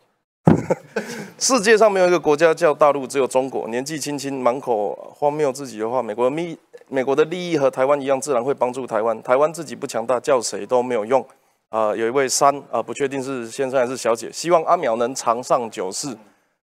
[1.37, 3.68] 世界上没有一个国家叫大陆，只有中国。
[3.68, 6.02] 年纪轻轻，满口荒谬自己的话。
[6.02, 6.58] 美国的
[6.88, 9.22] 美国的利益和台湾一样，自然会帮助台湾。
[9.22, 11.22] 台湾自己不强大，叫谁都没有用。
[11.68, 16.16] 啊，有一位三，啊，不确定是先生还是小姐，希望阿苗能长上久世。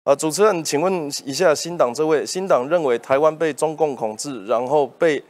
[0.04, 5.24] 啊，主持人，请问一下，新党这位，新党认为台湾被中共统治，然后被。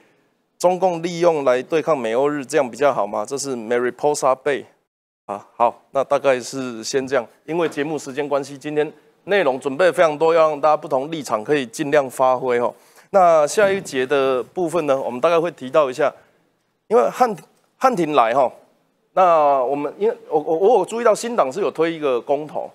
[0.63, 3.25] 中共利用来对抗美欧日，这样比较好吗？
[3.25, 4.63] 这是 Mary Posa Bay
[5.25, 7.27] 啊，好，那大概是先这样。
[7.43, 8.89] 因为节目时间关系，今天
[9.25, 12.73] 内容准备非常多，要让大家不同立场可以尽量发挥哦。
[13.09, 16.09] 那下一节的部分呢，我们大概会提到一下，
[16.87, 17.35] 因为汉
[17.77, 18.49] 汉庭来哈，
[19.11, 22.71] 那我们因为我我我有注意到新党是有推一个公投，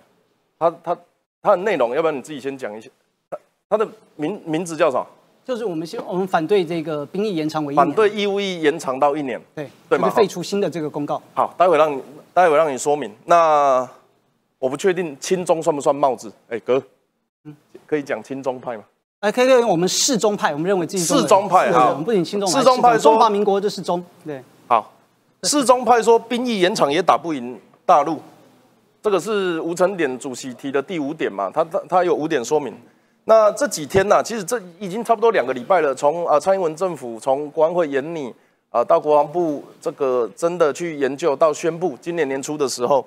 [0.59, 0.95] 他他
[1.41, 2.91] 他的内容，要不然你自己先讲一下，
[3.31, 3.39] 他
[3.71, 5.07] 他的名名字叫啥？
[5.49, 10.11] 就是我们希我们反对这个兵役延长为一年，反对义务役延长到一年，对对吗？
[10.11, 11.23] 废除新的这个公告。
[11.33, 12.03] 好，待会让你
[12.35, 13.11] 待会让你说明。
[13.25, 13.89] 那
[14.59, 16.31] 我不确定亲中算不算帽子？
[16.51, 16.83] 哎哥，
[17.45, 17.57] 嗯，
[17.87, 18.83] 可以讲亲中派吗？
[19.21, 24.43] 哎，可以可以，我们是中派，我们认为自己是中派哈，我们不仅亲中，是中派中华民国就是中，对。
[24.67, 24.93] 好，
[25.45, 28.21] 是中派说兵役延长也打不赢大陆，
[29.03, 31.51] 这个是吴成典主席提的第五点嘛？
[31.51, 32.75] 他他他有五点说明。
[33.29, 35.95] 那这几天呢，其实这已经差不多两个礼拜了。
[35.95, 38.35] 从啊蔡英文政府从国安会研拟
[38.71, 43.07] 啊到国防部这个真的去研究到宣布，今年年初的时候，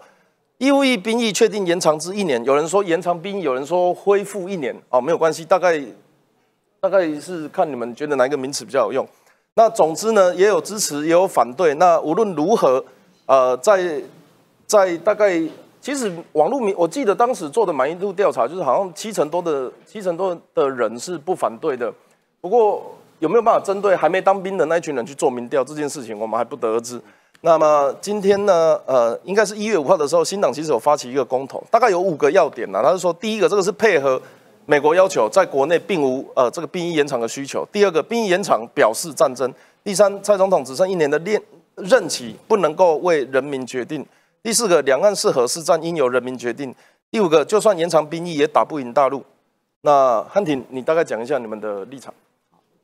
[0.60, 2.44] 义务役兵役确定延长至一年。
[2.46, 4.80] 有人说延长兵役，有人说恢复一年。
[4.90, 5.82] 哦，没有关系，大概
[6.80, 9.08] 大概是看你们觉得哪一个名词比较有用。
[9.56, 11.74] 那总之呢，也有支持，也有反对。
[11.74, 12.86] 那无论如何，
[13.26, 14.00] 呃，在
[14.68, 15.42] 在大概。
[15.82, 21.92] 其实网络民，我记得当时做的满意度调查，就是好像七成多的七成多的人是不反对的。
[22.40, 27.02] 不过有没有办法针对还没当兵的那一群人去做民调这件事情，我们还不得而知。
[27.42, 32.82] 那么今天呢，呃，应该是一月五号的时候，新党其实有发起一个公投，大概有五个要点呢。
[32.84, 34.22] 他是说，第一个，这个是配合
[34.68, 39.50] 美国要求，在国内并无呃这个兵役延长的需求；第二个，兵役延长表示战争；
[39.84, 41.42] 第三，蔡总统只剩一年的任
[41.76, 44.06] 任期，不能够为人民决定。
[44.44, 46.74] 第四个，两岸是何是战，应由人民决定。
[47.12, 49.24] 第五个，就算延长兵役，也打不赢大陆。
[49.82, 52.12] 那汉庭，你大概讲一下你们的立场。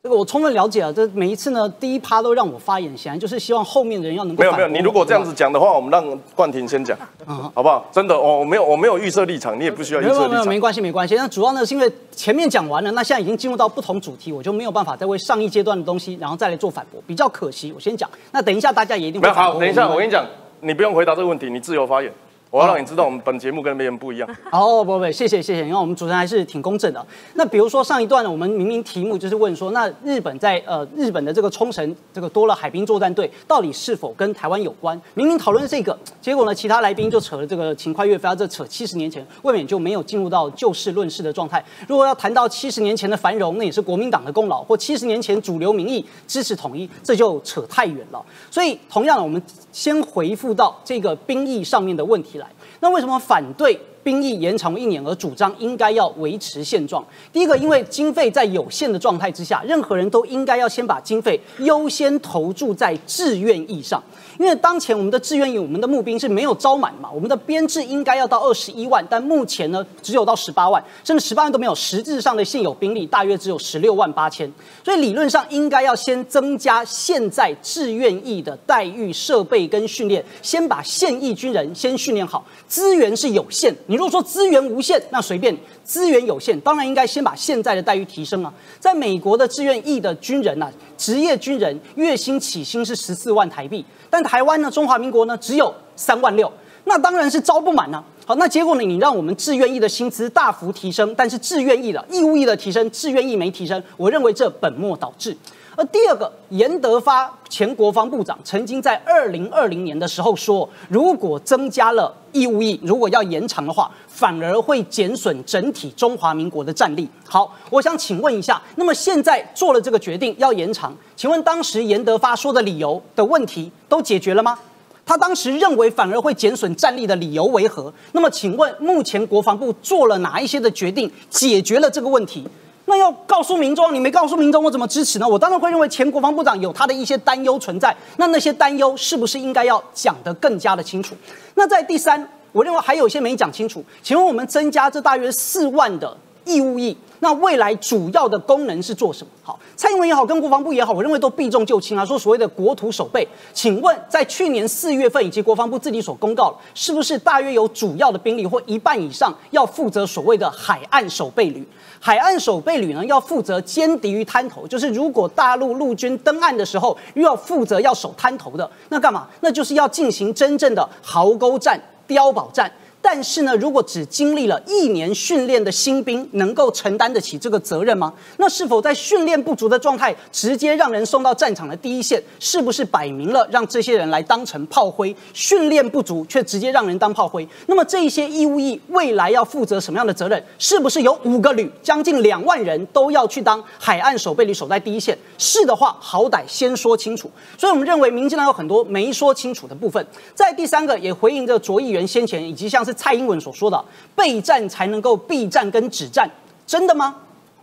[0.03, 4.41] 这个我充分了解啊，这每一次呢，第一趴都让我发言，显然就是希望后面的人要能够。
[4.41, 7.87] 没有没有，你如果这样子讲的话，我们让冠廷先讲，好不好？
[7.91, 10.29] 真的，我我没有我没有预设立场，你也不需要预设立场。
[10.29, 11.15] 没有没有，没关系没关系。
[11.15, 17.73] 那主要呢是因为前面讲完了，那现在已经进入到不同主题，我就没有办法再为上一阶段的东西，然后再来做反驳，比较可惜。
[17.73, 19.27] 我先讲，那等一下大家也一定会。
[19.31, 20.23] 好，等一下我跟你讲。
[20.61, 22.11] 你不用回答这个问题，你自由发言。
[22.49, 24.29] 我要让你知道我们本节目跟别人不一样。
[24.53, 27.05] 哦，不不，谢谢谢谢，因为我们主持人还是挺公正的。
[27.33, 34.99] 那比如说上一段呢，我们明明题目就是问说，那日本在呃日本的这个冲绳这个多了海兵作战队，到底是否跟台湾有关？
[35.13, 41.61] 明明讨论这个，结果呢，其他来宾就扯了这个秦快岳飞，这扯七十年前，未免就没有进入到就事论事的状态。
[41.85, 48.25] 如果要谈到七十年前的繁荣，那也是国民党的功劳，或七十年前主流民意支持统一，这就扯太远了。
[48.49, 52.47] 所以，同样的，我们先回复到这个兵役上面的问题来。
[52.79, 57.03] 那为什么反对兵役延长一年，而主张应该要维持现状？
[57.33, 64.01] 第一个，因为经费在有限的状态之下，任何人都应该要先把经费优先投注在志愿役上。
[64.37, 74.51] 因为当前我们的志愿役，我们的募兵是没有招满嘛，我们的编制应该要到二十一万，但目前呢只有到十八万，甚至十八万都没有，实质上的现有兵力大约只有十六万八千，
[74.83, 82.45] 所以理论上应该要先增加现在志愿役的待遇、设备跟训练，先把现役军人先训练好。
[82.67, 88.53] 资源是有限，你如果说资源无限，那随便；资源有限，当然应该先把现在的待遇提升啊。
[88.79, 96.51] 在美国的志愿役的军人呐，职业军人月薪起薪是十四万台币，但台湾呢，中华民国呢只有三万六，
[96.83, 98.03] 那当然是招不满呢。
[98.25, 105.35] 好，那结果呢，你让我们志愿役的薪资大幅提升，但是志愿役的义务役的提升，志愿役没提升，我认为这本末倒置。
[105.77, 117.07] 而第二个，严德发前国防部长曾经在二零二零年的时候说，如果增加了义务役，如果要延长的话，反而会减损整体中华民国的战力。
[117.23, 124.57] 好，我想请问一下，那么现在做了这个决定要延长，请问当时严德发说的理由的问题都解决了吗？
[125.05, 127.93] 他当时认为反而会减损战力的理由为何？
[128.13, 132.43] 那么请问目前国防部做了哪一些的决定，解决了这个问题？
[132.89, 135.27] 那要告诉民众，你没告诉民众，我怎么支持呢？
[135.27, 137.93] 我当然会认为前国防部长有他的一些担忧存在。
[138.15, 141.13] 那那些担忧是不是应该要讲得更加的清楚？
[141.55, 143.83] 那在第三，我认为还有一些没讲清楚。
[144.01, 146.15] 请问我们增加这大约四万的
[146.47, 149.29] 义务役，那未来主要的功能是做什么？
[149.43, 153.27] 好，蔡英文也好，跟国防部也好，我认为都避重就轻啊，说所谓的国土守备。
[153.53, 161.67] 请问在去年四月份以及国防部自己所公告，是不是大约有主要的兵力或一半以上要负责所谓的海岸守备旅？
[161.99, 169.27] 海岸守备旅呢，要负责歼敌于滩头，就是如果大陆陆军登岸的时候，又要负责要守滩头的，那干嘛？
[169.41, 172.71] 那就是要进行真正的壕沟战、碉堡战。
[173.01, 178.13] 但是呢，如果只经历了一年训练的新兵，能够承担得起这个责任吗？
[178.37, 185.15] 那是否在训练不足的状态，直接让人送到战场的第一线，是不是摆明了让这些人来当成炮灰？
[185.33, 190.43] 训练不足却直接让人当炮灰，那么这些义务役未来要负责什么样的责任？
[190.59, 195.17] 是不是有五个旅，将近两万人都要去当海岸守备旅，守在第一线？
[195.37, 197.31] 是的话，好歹先说清楚。
[197.57, 200.05] 所以我们认为，民进党有很多没说清楚的部分。
[200.35, 202.97] 在第三个，也回应着卓议员先前以及像是。
[202.97, 206.27] 蔡英文所说的备战才能够避战跟止战，
[206.65, 207.15] 真的吗？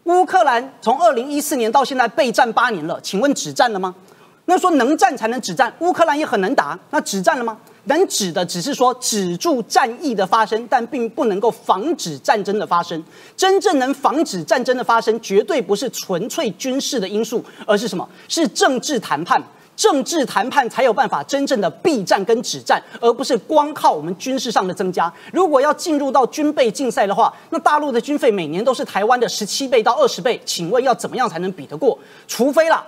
[0.04, 3.92] 乌克兰从二零一四年到现在备战八年了，请问止战了吗？
[4.44, 7.58] 那说能战才能止战，乌克兰也很能打，那止战了吗？
[7.84, 13.02] 能止的只是说止住战役的发生，但并不能够防止战争的发生。
[13.36, 18.08] 真正能防止战争的发生，绝对不是纯粹军事的因素，而是什么？
[18.28, 19.42] 是政治谈判。
[19.76, 25.12] 政治谈判才有办法真正的避战跟止战，而不是光靠我们军事上的增加。
[25.32, 31.98] 如果要进入到军备竞赛的话，那大陆的军费每年都是台湾的十七倍到二十倍，请问要怎么样才能比得过？
[32.28, 32.84] 除非啦，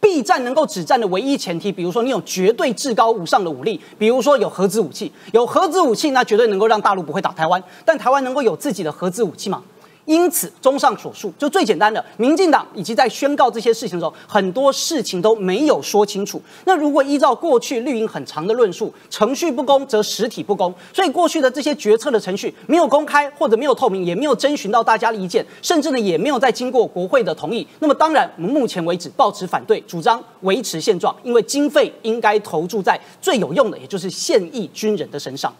[0.00, 9.62] 避战能够止战的唯一前提，比如说你有绝对至高无上的武力，比如说有核子武器，有核子武器那绝对能够让大陆不会打台湾，但台湾能够有自己的核子武器吗？
[10.06, 16.40] 因此，综上所述，就最简单的，民进党以及在宣告这些事情的时候，很多事情都没有说清楚。
[16.64, 27.66] 那如果依照过去绿营很长的论述，程序不公则实体不公，所以过去的这些决策的程序没有公开或者没有透明，也没有征询到大家的意见，甚至呢也没有再经过国会的同意。
[27.80, 35.52] 那么当然，我们目前为止保持反对，主张维持现状，因为经费应该投注在最有用的，也就是现役军人的身上。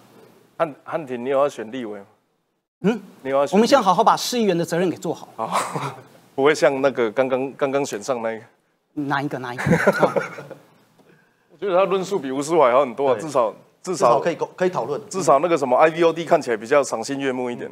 [0.57, 2.07] 汉汉庭，你有要选立委吗？
[2.83, 3.01] 嗯，
[3.53, 5.29] 我们先好好把市议员的责任给做好。
[5.37, 5.97] 好，
[6.35, 8.41] 不会像那个刚刚刚刚选上那个。
[8.95, 9.39] 哪一个？
[9.39, 9.63] 哪一个？
[11.53, 15.01] 我觉得他论述比吴思怀好很多啊，至少至少可以可以讨论。
[15.09, 17.71] 至少那个什么 IVOD 看起来比较赏心悦目一点。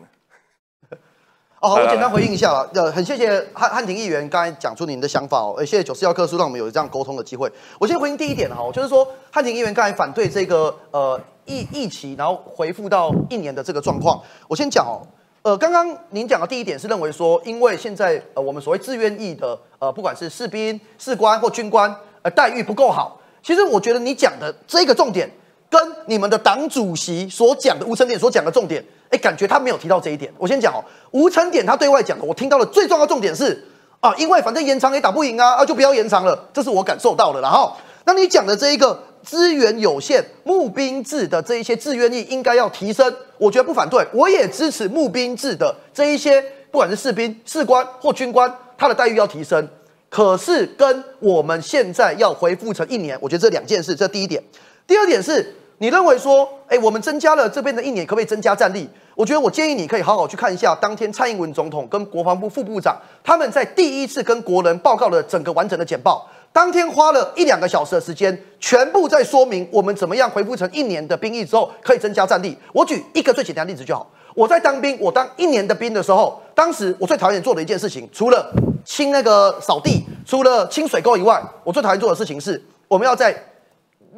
[1.64, 7.50] 哦，我简单回应一下啊，呃，很谢谢汉汉庭议员刚才讲出您的想法哦，呃，谢谢九四幺课书让我们有这样沟通的机会。
[7.78, 11.18] 我先回应第一点哈，就是说汉庭议员刚才反对这个呃。
[11.46, 15.04] 疫疫情，然后回复到一年的这个状况，我先讲哦。
[15.42, 23.20] 呃，刚刚您讲的第一点是认为说，因为现在呃我们所谓自愿役的呃不管是士兵、士官或军官，呃待遇不够好。
[23.42, 25.30] 其实我觉得你讲的这个重点。
[25.70, 30.32] 跟你们的党主席所讲的吴成典所讲的重点，哎，感觉他没有提到这一点。
[30.38, 33.66] 我先讲哦，吴成典他对外讲的，我听到的最重要重点是
[34.00, 37.40] 啊，因为反正延长也打不赢啊，啊就不要延长了，这是我感受到的。
[37.40, 37.72] 然后，
[38.04, 49.66] 那你讲的这一个资源有限、募兵制的这一些志愿役应该要提升，我觉得不反对，我也支持募兵制的这一些，不管是士兵、士官或军官，他的待遇要提升。
[50.10, 54.40] 可是跟我们现在要恢复成一年，我觉得这两件事，这第一点。
[54.86, 58.88] 第二点是你认为说，哎，我们增加了这边的一年，可不可以增加战力？
[59.14, 72.56] 我觉得我建议你可以好好去看一下当天蔡英文总统跟国防部副部长他们在第一次跟国人报告的整个完整的简报，当天花了一两个小时的时间，全部在说明我们怎么样恢复成一年的兵役之后可以增加战力。
[72.72, 74.08] 我举一个最简单的例子就好。
[74.34, 78.52] 我在当兵，我当一年的兵的时候，当时我最讨厌做的一件事情，除了
[78.84, 83.32] 清那个扫地，除了清水沟以外，我最讨厌做的事情是，我们要在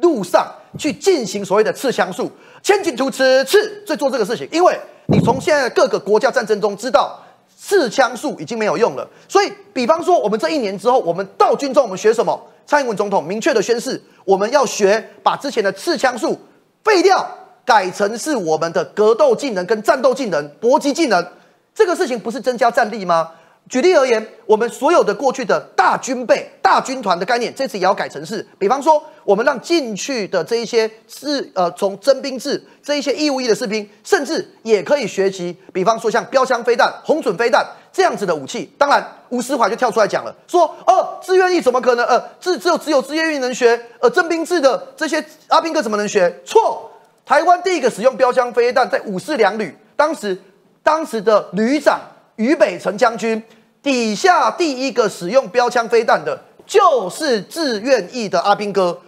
[0.01, 4.47] 路上去进行所谓的刺枪术，千进图刺刺，在做这个事情。
[4.51, 7.19] 因为你从现在各个国家战争中知道，
[7.57, 9.07] 刺枪术已经没有用了。
[9.27, 12.39] 所以，比方说，我们这一年之后，我们到军中，我们学什么？
[12.65, 16.39] 蔡英文总统明确的宣誓，我们要学把之前的刺枪术
[16.83, 17.27] 废掉。
[17.65, 21.27] 改成是我们的格斗技能跟战斗技能、搏击技能，
[21.75, 23.29] 这个事情不是增加战力吗？
[23.69, 38.71] 举例而言，我们所有的过去的大军备、大军团的概念，这次也要改成是，比方说，我们让进去的这一些是呃，从征兵制这一些义务役的士兵，甚至也可以学习，比方说像标枪飞弹、红准飞弹这样子的武器。
[38.77, 42.05] 当然，吴思华就跳出来讲了，说哦，志愿役怎么可能？
[42.05, 46.33] 呃，只只有只有志愿役能学，呃，征兵制的这些阿兵哥怎么能学？
[46.45, 46.89] 错。
[47.25, 50.41] 台湾第一个使用标枪飞弹在五四两旅，当时
[50.81, 51.99] 当时的旅长
[52.37, 53.43] 于北辰将军
[53.87, 58.99] 底下第一个使用标枪飞弹的，就是自愿意的阿兵哥。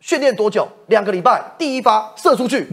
[0.00, 0.66] 训练多久？
[0.86, 2.66] 两个礼拜，第一发射出去，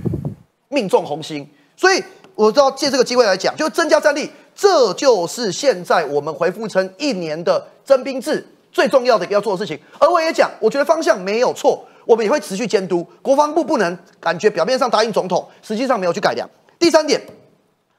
[0.70, 1.46] 命中红心。
[1.76, 2.02] 所以
[2.34, 9.78] 我都要借这个机会来讲，就增加战力，这就是现在我们回复成一年的征兵制最重要的要做的事情。
[10.00, 11.86] 而我也讲，我觉得方向没有错。
[12.06, 16.50] 我们也会持续监督国防部，不能感觉表面上答应总统，实际上没有去改良。
[16.80, 17.22] 第三点，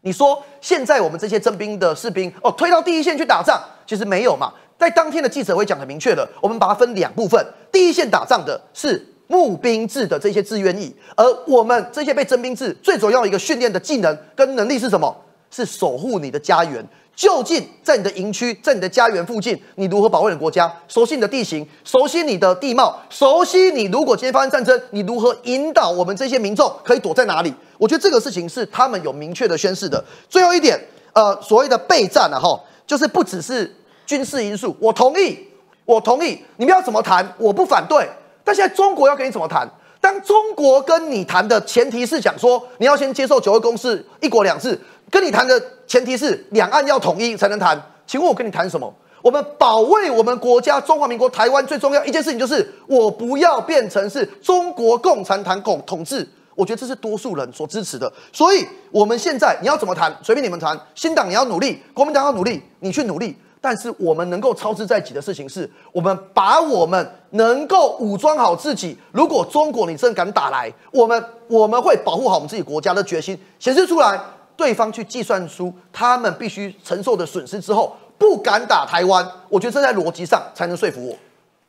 [0.03, 4.53] 你说现在我们这些征兵的士兵哦，推到第一线去打仗，其实没有嘛。
[4.79, 15.15] 在当天的记者会讲很明确的，我们把它分两部分，第一线打仗的是募兵制的这些志愿役，而我们这些被征兵制最主要一个训练的技能跟能力是什么？
[15.51, 16.87] 是守护你的家园。
[17.21, 20.75] 就近在你的营区，在你的家园附近，你如何保卫你的国家？
[20.89, 27.53] 熟悉你的地形，熟悉你的地貌，熟悉你如果今天发生战争，你如何引导我们这些民众可以躲在哪里？
[27.77, 30.03] 我觉得这个事情是他们有明确的宣誓的。
[30.31, 30.81] 最后一点，
[31.13, 33.71] 呃，所谓的备战啊，哈，就是不只是
[34.07, 34.75] 军事因素。
[34.81, 35.39] 我同意，
[35.85, 38.09] 我同意，你们要怎么谈，我不反对。
[38.43, 39.69] 但现在中国要跟你怎么谈？
[40.01, 44.81] 当中国跟你谈的前提是讲说，你要先接受九二共识、一国两制。
[45.11, 48.93] 跟你谈的前提是两岸要统一才能谈，请问我跟你谈什么？
[49.23, 58.11] 我们保卫我们国家中华民国台湾最重要一件事情就是我不要变成是中国共产党统统治，我觉得这是多数人所支持的。
[58.33, 60.79] 所以我们现在你要怎么谈，随便你们谈。
[60.95, 63.37] 新党你要努力，国民党要努力，你去努力。
[63.61, 68.97] 但是我们能够操之在己的事情是，我们把我们能够武装好自己。
[69.13, 74.19] 如果中国你真敢打来，我们我们会保护好我们自己国家的决心显示出来。
[74.61, 79.27] 对方去计算出他们必须承受的损失之后，不敢打台湾。
[79.49, 81.17] 我觉得这在逻辑上才能说服我。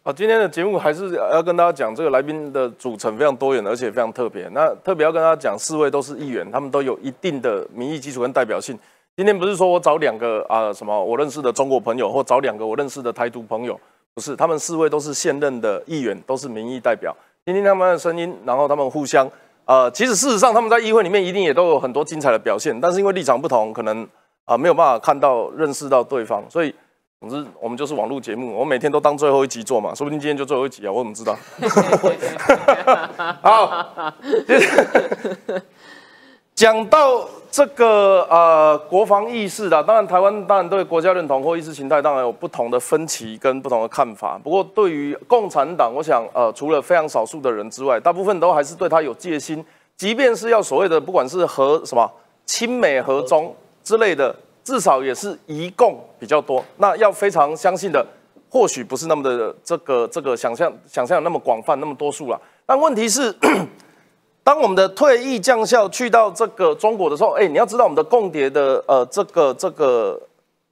[0.03, 4.45] 啊，今天的节目还是要跟大家讲，这个来宾的组成非常多元，而且非常特别。
[4.51, 8.77] 那特别要跟大家讲，四位都是议员，他们都有一定的民意基础跟代表性。
[9.15, 13.79] 今天不是说我找两个啊什么我认识的中国朋友，或找两个我认识的台独朋友，
[14.13, 17.15] 不是，他们四位都是现任的议员，都是民意代表，
[17.45, 19.29] 听听他们的声音，然后他们互相。
[19.65, 24.05] 呃，其实事实上他们在议会里面一定也都有很多精彩的表现，但是因为立场不同，可能
[24.45, 26.73] 啊没有办法看到、认识到对方，所以
[27.21, 31.37] 总之我们就是网络节目，我每天都当最后一集做嘛，说不定今天就最后一集啊，我怎么知道？
[33.41, 34.11] 好，
[36.55, 37.27] 讲到。
[37.53, 44.39] 这个呃，国防意识的，当然台湾当然对国家认同或意识形态当然有不同的分歧跟不同的看法。
[44.41, 49.61] 不过对于共产党，我想呃，除了非常少数的人之外，大部分都还是对他有戒心。
[49.97, 52.09] 即便是要所谓的不管是和什么
[52.45, 54.33] 亲美和中之类的，
[54.63, 56.63] 至少也是一共比较多。
[56.77, 58.01] 那要非常相信的，
[58.49, 62.41] 或许不是那么的这个这个想象想象那么广泛那么多数了。
[62.65, 63.35] 但问题是。
[64.43, 70.19] 当我们的退役将校去到这个中国的时候，哎，你要知道我们的共谍的呃这个这个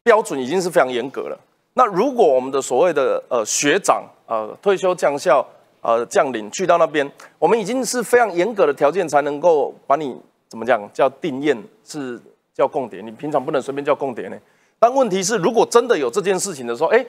[0.03, 1.38] 标准已经是非常严格了。
[1.74, 5.45] 那如果我们的所谓的呃学长呃退休将校
[5.82, 10.17] 呃将领去到那边，我们已经是非常严格的条件才能够把你
[10.47, 11.55] 怎么讲叫定验
[11.86, 12.20] 是
[12.53, 14.38] 叫共谍，你平常不能随便叫共谍呢。
[14.80, 17.05] 但问题是，如果真的有这件事情的时候，哎，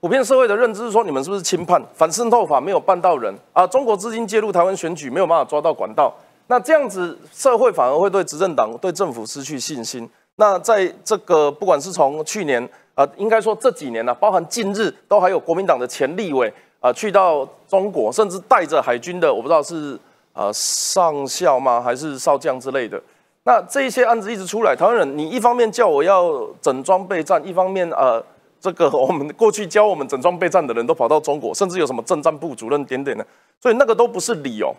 [0.00, 3.66] 普遍社会的认知是说你们是不是轻判反渗透法没有办到人啊？
[3.66, 6.12] 中国资金介入台湾选举没有办法抓到管道，
[6.46, 10.08] 那这样子社会反而会对执政党对政府失去信心。
[10.36, 12.68] 那在这个不管是从去年。
[12.96, 19.98] 呃，应该说这几年呢，包含近日都还有国民党的前立委啊，去到中国，甚至带着海军的，我不知道是
[20.34, 23.00] 呃上校吗，还是少将之类的。
[23.44, 28.22] 那这一些案子一直出来，台湾人，你一方面叫我要整装备战，一方面呃，
[28.60, 33.26] 这个 我们过去教我们整装备战的人都跑到中国，甚至有什么政战部主任点点的，
[33.60, 34.74] 所以那个都不是理由。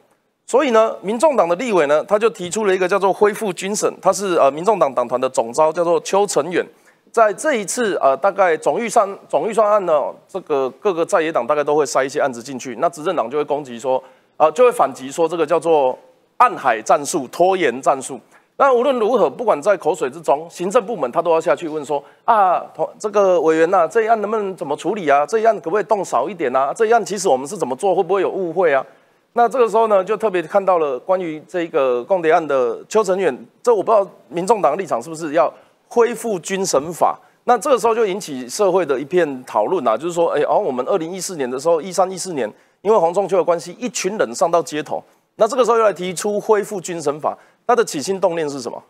[0.45, 6.65] 所以呢，民众党的立委呢，他就提出了一个叫做恢复军审，他是呃民众党党团的总召，叫做邱成远。
[7.11, 14.01] 在这一次，呃，大概总预算总预算案呢，这个各个在野党大概都会塞一些案子进去，那执政党就会攻击说，
[14.37, 15.97] 呃，就会反击说这个叫做
[16.37, 18.19] 暗海战术、拖延战术。
[18.61, 22.63] 那无论如何，不管在口水之中，行政部门他都要下去问说，啊，
[22.99, 25.25] 这个委员呐，这一案能不能怎么处理啊？
[25.25, 26.71] 这一案可不可以动少一点啊？
[26.71, 28.85] 这一案其实我们是怎么做，会不会有误会啊？
[29.33, 35.51] 那这个时候呢，就特别看到了关于这个共谍案的邱成远，这我不知道民众党的立场是不是要。
[35.87, 42.49] 恢复军审法，那这个时候就引起社会的一片讨论啊，就是说，哎，哦，我们二零一四年的时候，一三一四年，
[42.81, 45.03] 因为黄仲秋的关系，一群人上到街头，
[45.35, 47.37] 那这个时候又来提出恢复军审法，
[47.67, 48.83] 他的起心动念是什么？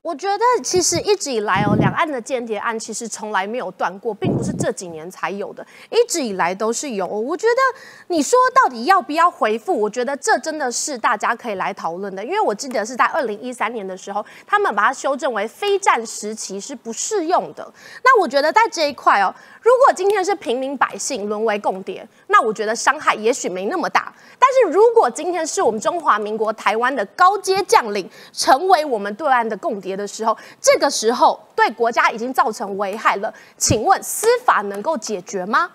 [0.00, 7.04] 我觉得其实一直以来哦，两岸的间谍案其实从来没有断过，并不是这几年才有的，一直以来都是有。
[7.04, 12.24] 我觉得你说到底要不要回复，我觉得这真的是大家可以来讨论的。
[12.24, 17.70] 因为我记得是在二零一三年的时候，他们把它修正为非战时期是不适用的。
[18.04, 24.12] 那我觉得在这一块哦，如果今天是平民百姓沦为共谍，那我觉得伤害也许没那么大。
[24.38, 35.70] 但是如果今天是我们中华民国台湾的高阶将领成为我们对岸的共谍的时候，这个时候对国家已经造成危害了，请问司法能够解决吗？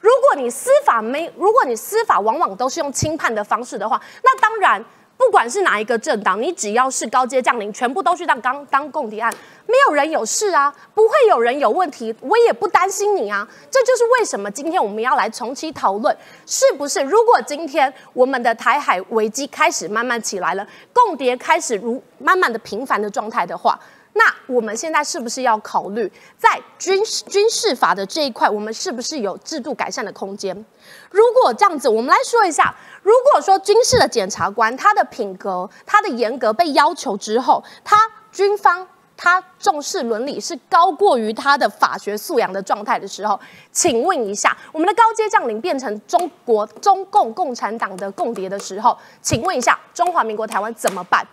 [0.00, 4.84] 如果你司法没，如果你司法往往都是用轻判的方式的话，那当然。
[5.18, 9.32] 不管是哪一个政党，你只要是高阶将领，全部都去当当当共谍案，
[9.66, 13.46] 没有人有事啊，不会有人有问题，我也不担心你啊。
[13.70, 17.00] 这就是为什么今天我们要来重启讨论，是不是？
[17.00, 23.78] 如果今天我们的台海危机开始慢慢起来了，共谍开始如慢慢的频繁的状态的话。
[24.18, 30.56] 那我们现在是不是要考虑在军事军事法的这一块，我们是不是有制度改善的空间？
[31.10, 43.38] 如果这样子，我们来说一下，如果说军事的检察官他的品格、他的严格被要求之后，他军方他重视伦理是高过于他的法学素养的状态的时候，
[43.72, 51.26] 请问一下，我们的高阶将领变成中国中共共产党的共谍的时候，请问一下，中华民国台湾怎么办？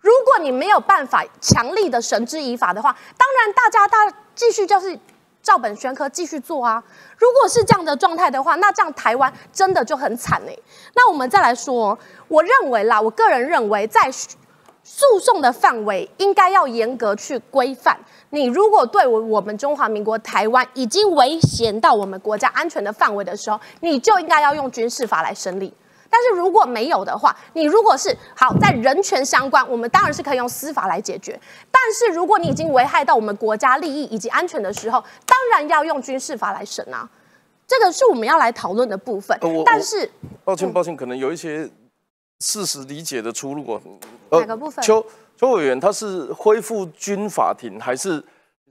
[0.00, 4.98] 如果你没有办法强力的绳之以法的话，当然大家大继续就是
[5.42, 6.82] 照本宣科继续做啊。
[7.18, 10.56] 如果是这样的状态的话，那这样台湾真的就很惨哎。
[10.94, 11.98] 那我们再来说，
[12.28, 14.10] 我认为啦，我个人认为在
[14.82, 17.98] 诉讼的范围应该要严格去规范。
[18.30, 25.72] 你如果对我我们中华民国台湾已经危险到我们国家安全的范围的时候，你就应该要用军事法来审理。
[26.12, 31.38] 但是如果没有的话，你如果是好在人权相关，我们当然是可以用司法来解决。
[31.70, 37.08] 但是如果你已经危害到我们国家利益以及安全的时候，当然要用军事法来审啊。
[37.64, 39.38] 这个是我们要来讨论的部分。
[39.64, 40.10] 但是，
[40.44, 41.70] 抱歉抱歉，可能有一些
[42.40, 43.80] 事实理解的出入。
[44.30, 44.84] 哪个部分？
[44.84, 45.04] 邱
[45.38, 48.22] 邱委员他是恢复军法庭，还是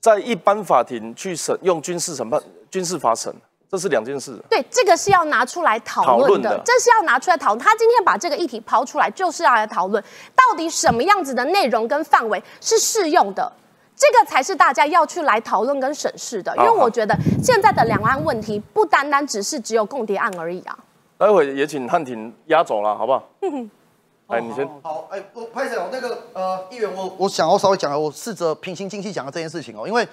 [0.01, 2.39] 在一般法庭去审用军事审判
[2.69, 3.33] 军事法审？
[3.71, 4.35] 这是两件事。
[4.49, 7.59] 对，这个是要拿出来讨论的，这是要拿出来讨论。
[7.59, 10.03] 他今天把这个议题抛出来，就是要来讨论
[10.35, 13.51] 到底什么样子的内容跟范围是适用的，
[13.95, 16.51] 这个才是大家要去来讨论跟审视的。
[16.57, 20.75] 因为我觉得现在的两岸问题不单单只是只有共谍案而已啊。
[21.19, 23.29] 待会也请汉庭压走了，好不好？
[23.41, 23.69] 嗯
[24.27, 24.65] 哎，你先。
[24.81, 25.89] 好，哎，我拍手。
[25.91, 30.07] 那个呃，议员，我我想要稍微讲，我试着平心静气讲下这件事情哦，因为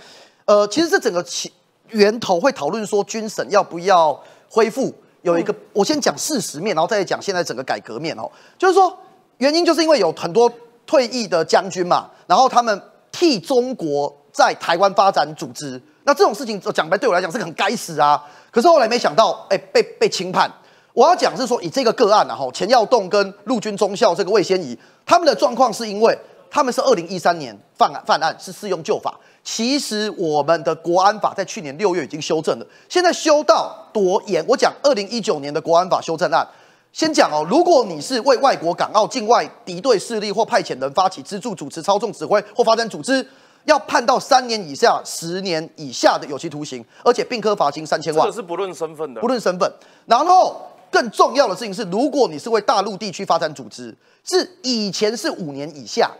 [0.46, 1.50] 呃，其实这整个起。
[1.90, 4.92] 源头会讨论说军审要不要恢复，
[5.22, 8.28] 有一个我先讲事实面，然后再讲现在整个改革面哦。
[8.59, 8.92] 就是说
[9.38, 10.50] 原因就是因为有很多
[10.84, 12.82] 退役的将军嘛，然后他们
[13.12, 18.20] 替中国在台湾发展组织，那这种事情讲白对我来讲是个很该死啊。
[18.50, 20.50] 可是后来没想到，哎，被被轻判。
[20.97, 24.74] 我要讲是说以这个个案啊，哈，钱耀栋跟陆军中校这个魏先仪，
[25.05, 26.18] 他们的状况是因为
[26.51, 29.14] 他们是二零一三年犯案犯案是适用旧法。
[29.44, 34.42] 其实我们的国安法在去年六月已经修正了，现在修到多严？
[34.49, 36.49] 我讲二零一九年的国安法修正案，
[36.94, 43.24] 先讲哦，如果你是为外国港澳境外敌对势力或派遣人发起资助、主持、操纵、指挥或发展组织，
[43.66, 48.34] 要判到三年以下十年以下的有期徒刑，而且并科罚金三千万这个。
[48.34, 49.26] 是不论身份的不。
[49.26, 49.70] 论身份。
[50.07, 50.57] 然后
[50.97, 53.94] 更重要的事情是，如果你是为大陆地区发展组织，
[54.24, 56.11] 是以前是五年以下，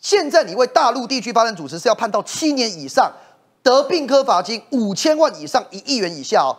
[0.00, 3.08] 现在你为大陆地区发展组织是要判到七年以上，
[3.62, 6.50] 得并科罚金五千万以上一亿元以下哦。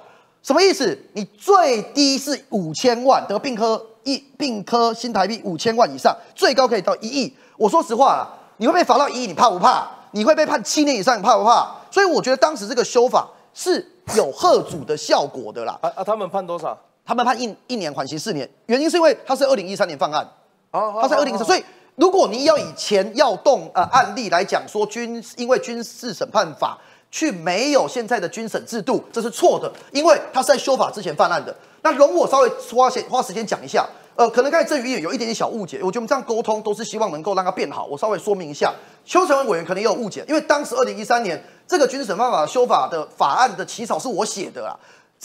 [0.42, 0.98] 什么意思？
[1.16, 7.36] 你最低是五千万，得并科一并科新台币五千万以上，最高可以到一亿。
[7.58, 8.24] 我说实话啊，
[8.56, 9.86] 你会被罚到一亿，你怕不怕？
[10.12, 11.76] 你会被判七年以上，你怕不怕？
[11.92, 15.78] 所以我觉得当时这个修法是有贺阻的效果的啦。
[15.82, 16.78] 啊啊，他们判多少？
[17.06, 20.28] 他们判一一年缓刑四年，原因是因为他是二零一三年犯案，
[20.72, 21.64] 哦他是二零一三，所以
[21.96, 26.78] 如果你要以前要动呃案例来讲说军因为军事审判法
[27.12, 31.56] 去没有现在的军审制度，这是错的，因为他是在修法之前犯案的。
[31.84, 37.86] 那容我稍微花些花时间讲一下，呃，可能刚才郑宇也有一点点小误解，我觉得我们这样沟通都是希望能够让它变好。
[37.86, 38.74] 我稍微说明一下，
[39.06, 44.76] 邱成文委员可能也有误解，因为当时二零一三年这个军事审判法修法的法案的起草是我写的啊。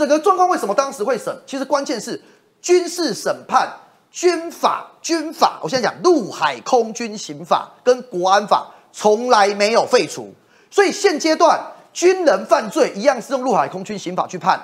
[0.01, 1.31] 整个状况为什么当时会审？
[1.47, 2.19] 其实关键是
[2.63, 3.71] 军事审判、
[4.11, 5.61] 军法、军法。
[5.63, 10.33] 我现在讲陆海空军刑法跟国安法从来没有废除，
[10.71, 11.61] 所以现阶段
[11.93, 14.59] 军人犯罪一样是用陆海空军刑法去判。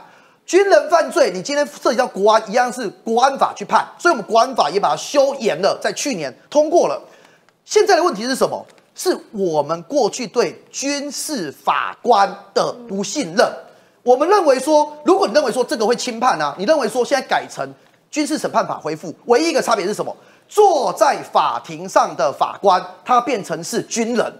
[0.46, 6.98] 军人犯罪，你今天涉及到国安，一样是国安法去判，所以我们国安法也把它修严了，在去年通过了。
[7.66, 8.64] 现在的问题是什么？
[8.94, 13.46] 是我们过去对军事法官的不信任。
[14.06, 17.68] 我们认为说，如果你认为说这个会轻判啊，你认为说现在改成
[18.08, 20.16] 军事审判法恢复，唯一一个差别是什么？
[20.48, 24.32] 坐在法庭上的法官，他变成是军人。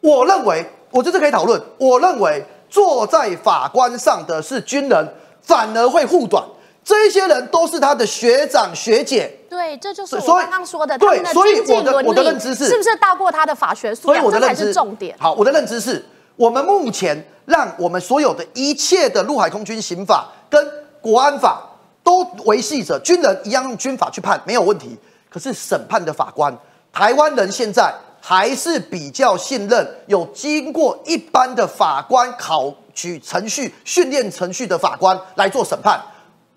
[0.00, 1.62] 我认为，我这可以讨论。
[1.78, 6.42] 我认为坐在法官上的是军人，反而会护短。
[6.84, 15.16] 这一些人都是他的学长学姐，对，这就是我刚刚说的，对所以我的我的认知是是不是大过他的法学素所以我的认知是重点。
[15.18, 16.04] 好，我的认知是
[16.36, 20.64] 我们目前让我们所有的一切的陆海空军刑法跟
[21.00, 21.62] 国安法
[22.04, 24.96] 都维系着军人一样用军法去判没有问题。
[25.28, 26.56] 可是审判的法官，
[26.92, 36.00] 台湾人现在还是比较信任有经过一般的法官考取程序、训练程序的法官来做审判。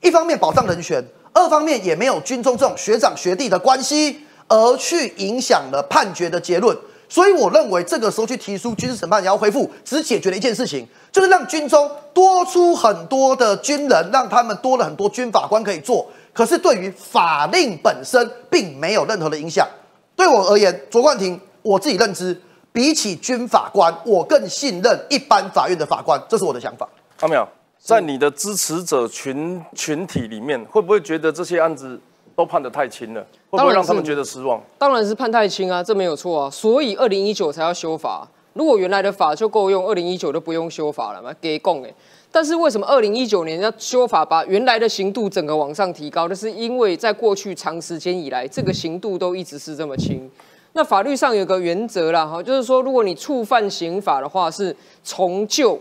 [0.01, 1.03] 一方面保障人权，
[1.34, 6.77] 二方面也没有军中这种学长学弟的关系，而去影响了判决的结论。
[7.10, 16.07] 所以我认为这个时候去提出军事审判也要恢复，只解决了一件事情，就是让军中多出很多的军人，让他们多了很多军法官可以做。
[16.32, 19.68] 可是对于法令本身并没有任何的影响。
[20.16, 22.39] 对我而言，卓冠廷我自己认知，
[22.72, 26.88] 比起军法官，我更信任一般法院的法官，这是我的想法。
[27.22, 27.47] 阿淼，
[27.80, 31.99] 在你的支持者群群体里面，会不会觉得这些案子
[32.39, 33.21] 都判得太轻了？
[33.49, 34.63] 会不会让他们觉得失望？
[34.77, 36.49] 当然是判太轻啊，这没有错啊。
[36.49, 41.93] 所以二零一九才要修法，如果原来的法就够用，二零一九就不用修法了嘛，给供哎。
[42.31, 46.29] 但是为什么二零一九年要修法，把原来的刑度整个往上提高？
[46.29, 50.31] 那是因为在过去长时间以来，这个刑度都一直是这么轻。
[50.71, 54.73] 那法律上有个原则啦，哈，就是说，如果你触犯刑法的话，是
[55.03, 55.77] 从旧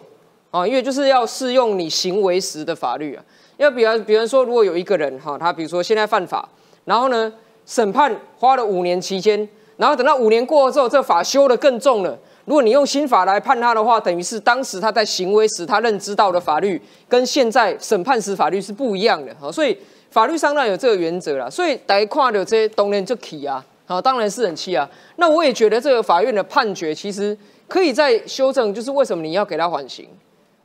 [0.50, 3.22] 啊，因为就是要适用你行为时的法律啊。
[3.58, 6.48] 要比方，比方说，如果有一个人哈，他比如说现在犯法，
[6.84, 7.32] 然后呢，
[7.66, 9.46] 审判花了五年期间，
[9.76, 12.18] 然后等到五年过后之后，这法修得更重了。
[12.44, 19.34] 如果你用新法来判他的话，等于是当时他在行为时他认知到的法律，跟现在审判时法律是不一样的。
[19.38, 19.76] 好，所以
[20.10, 21.50] 法律上当然有这个原则啦。
[21.50, 24.88] 所以大家看到这些当然就起啊，好，当然是很气啊。
[25.16, 27.36] 那我也觉得这个法院的判决其实
[27.66, 30.08] 可以再修正，就是为什么你要给他缓刑？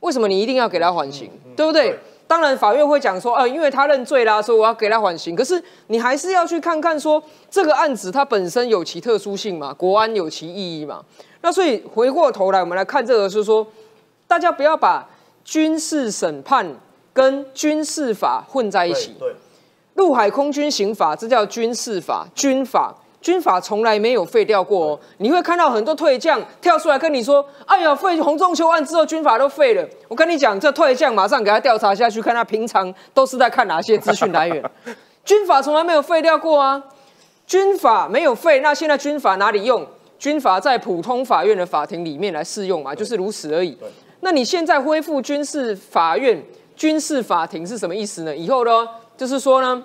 [0.00, 1.30] 为什么你一定要给他缓刑？
[1.54, 1.98] 对不对？
[2.26, 5.36] 当然，法院会讲说，呃，因为他认罪啦，所以我要给他缓刑。
[5.36, 11.02] 可是你还是要去看看说，这个案子它本身有其特殊性嘛，国安有其意义嘛。
[11.42, 13.66] 那所以回过头来，我们来看这个，是说，
[14.26, 15.06] 大家不要把
[15.44, 16.66] 军事审判
[17.12, 19.14] 跟军事法混在一起。
[19.20, 19.34] 对，
[19.94, 22.94] 陆海空军刑法，这叫军事法、军法。
[23.24, 34.62] 军法从来没有废掉过哦，你会看到很多退将跳出来跟你说：“哎呀，废洪仲秋案之后，军法都废了。”我跟你讲，这退将马上给他调查下去，看他平常都是在看哪些资讯来源。
[35.24, 36.84] 军法从来没有废掉过啊，
[37.46, 39.86] 军法没有废，那现在军法哪里用？
[40.18, 43.74] 军法在普通法院的法庭里面来适用嘛，就是如此而已。
[44.20, 46.44] 那你现在恢复军事法院、
[46.76, 48.36] 军事法庭是什么意思呢？
[48.36, 49.82] 以后呢，就是说呢，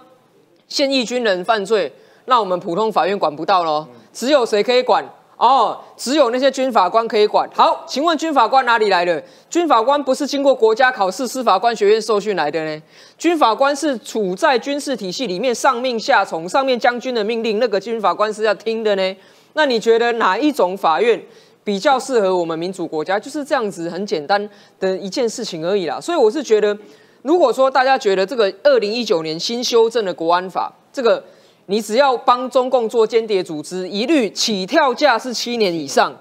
[0.68, 1.90] 现役军人犯罪，
[2.30, 5.04] 那我们普通法院管不到咯，只有谁可以管？
[5.36, 7.50] 哦，只有那些军法官可以管。
[7.56, 9.24] 好，请问军法官哪里来的？
[9.50, 12.82] 军法官不是经过国家考试、司法官学院受训来的呢？
[13.18, 19.16] 军法官是处在军事体系里面，上命下从，上面将军的命令，那个军法官是要听的呢。
[19.54, 21.20] 那你觉得哪一种法院
[21.64, 23.18] 比较适合我们民主国家？
[23.18, 26.02] 就是这样子，很简单的一件事情而已啦。
[26.02, 26.78] 所以我是觉得，
[27.22, 31.24] 如果说大家觉得这个二零一九年新修正的国安法，这个。
[31.70, 36.11] 你只要帮中共做间谍组织，一律起跳价是七年以上，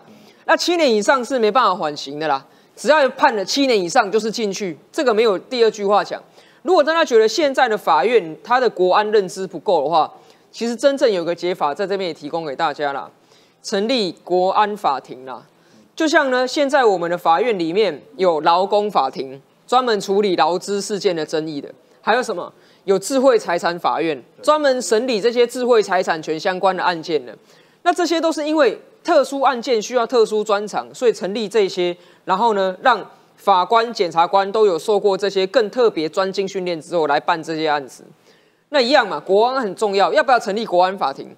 [0.45, 2.45] 那七年以上是没办法缓刑的啦。
[2.77, 6.23] 只要判了七年以上，就是进去，这个没有第二句话讲。
[6.61, 10.13] 如果大家觉得现在的法院他的国安认知不够的话，
[10.53, 13.11] 其实真正有个解法在这边也提供给大家啦，
[13.63, 15.43] 成立国安法庭啦。
[15.97, 21.73] 就像呢，现在我们的法院里面有劳工法庭，专门处理劳资事件的争议的，
[22.03, 22.53] 还有什么？
[22.89, 27.37] 有智慧财产法院专门审理这些智慧财产权相关的案件的，
[27.83, 33.05] 那这些都是因为特殊案件需要特殊专长，所以成立这些，然后呢，让
[33.37, 38.03] 法官、检察官都有受过这些更特别专精训练之后来办这些案子。
[38.71, 41.29] 那一样嘛，国安很重要，要不要成立国安法庭？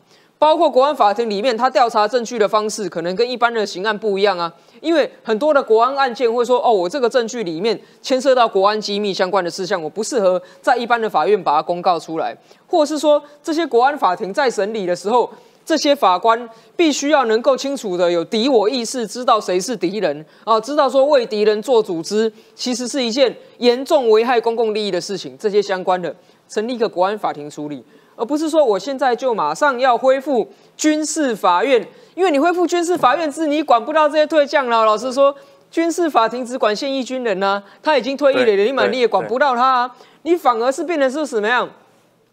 [0.41, 4.51] 包括国安法庭里面，他调查证据的方式可能跟一般的刑案不一样啊。
[4.80, 12.34] 因为很多的国安案件会说，哦，我这个证据里面牵涉到国安机密相关的事项，我不适合在一般的法院把它公告出来，
[12.66, 15.30] 或是说这些国安法庭在审理的时候，
[15.66, 26.16] 这些法官必须要能够清楚的有敌我意识，知道谁是敌人啊，知道说为敌人做组织，其实是一件严重危害公共利益的事情，这些相关的
[26.49, 27.84] 成立一个国安法庭处理。
[28.21, 30.47] 而不是说我现在就马上要恢复
[30.77, 34.85] 军事法院，因为你恢复军事法院，是你管不到这些退将了。
[34.85, 35.35] 老实说，
[35.71, 39.97] 军事法庭只管现役军人呢，他已经退役了，你满你也管不到他啊。
[40.25, 41.66] 你反而是变成是什么样？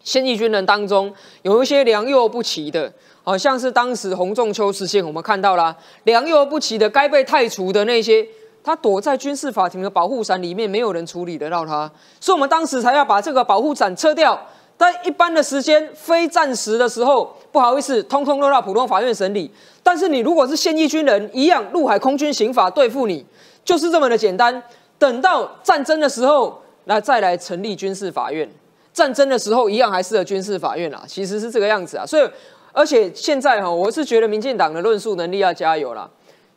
[0.04, 1.10] 现役军人当中
[1.40, 2.92] 有一些良莠不齐的，
[3.24, 5.74] 好像是当时洪仲秋事件，我们看到了
[6.04, 8.26] 良莠不齐的该被太除的那些，
[8.62, 14.38] 他躲在军事法庭的保护伞里面，没有人处理得到他，所以我们当时才要把这个保护伞撤掉。
[14.78, 19.50] 但一般的时间，非战时的时候，不好意思，通通落到普通法院审理。
[19.82, 23.26] 但是你如果是现役军人，一样陆海空军刑法对付你，
[23.64, 24.62] 就是这么的简单。
[24.96, 28.48] 等到战争的时候，那再来成立军事法院。
[28.92, 32.06] 战争的时候，一样还是个军事法院啊，其实是这个样子啊。
[32.06, 32.30] 所以，
[32.72, 36.08] 而且现在哈，我是觉得民进党的论述能力要加油了。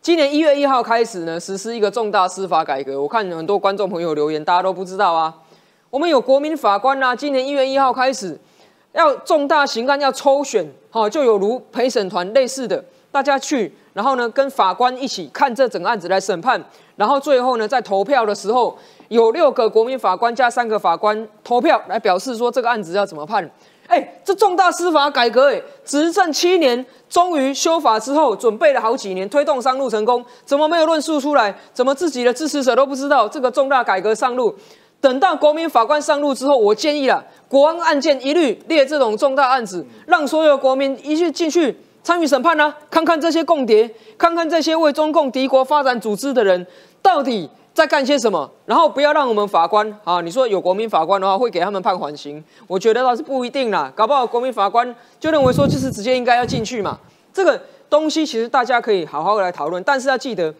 [0.02, 3.02] 今年一月一号开始呢，实施一个重大司法改革。
[3.02, 5.34] 我看很多观众朋友留言，大家都不知道啊。
[5.92, 8.40] 我们有国民法官呐，今年一月一号开始，
[8.94, 12.82] 要重大刑案要抽选，好，就有如陪审团类似的，
[13.12, 16.64] 大家去，然后呢，跟法官一起看这整个案子来审判，
[16.96, 18.78] 然后最后呢，在投票的时候，
[19.10, 23.52] 有六个国民法官加三个法官投票来表示说这个案子要怎么判。
[23.88, 31.54] 哎，这重大司法改革，哎，执政七年，终于修法之后，准备了好几年，推动上路成功，怎么没有论述出来？
[31.74, 34.56] 怎么自己的支持者都不知道这个重大改革上路？
[35.02, 46.66] 等到国民法官上路之后，我建议了，国安案件一律列这种重大案子，让所有国民一律进去参与审判呢，看看这些共谍，看看这些为中共敌国发展组织的人
[47.02, 57.00] 到底在干些什么，然后不要让我们法官啊，你说有国民法官的话会给他们判缓刑，我觉得倒是不一定啦，搞不好国民法官就认为说就是直接应该要进去嘛，
[57.34, 60.54] 这个东西其实大家可以好好来讨论，但是要记得，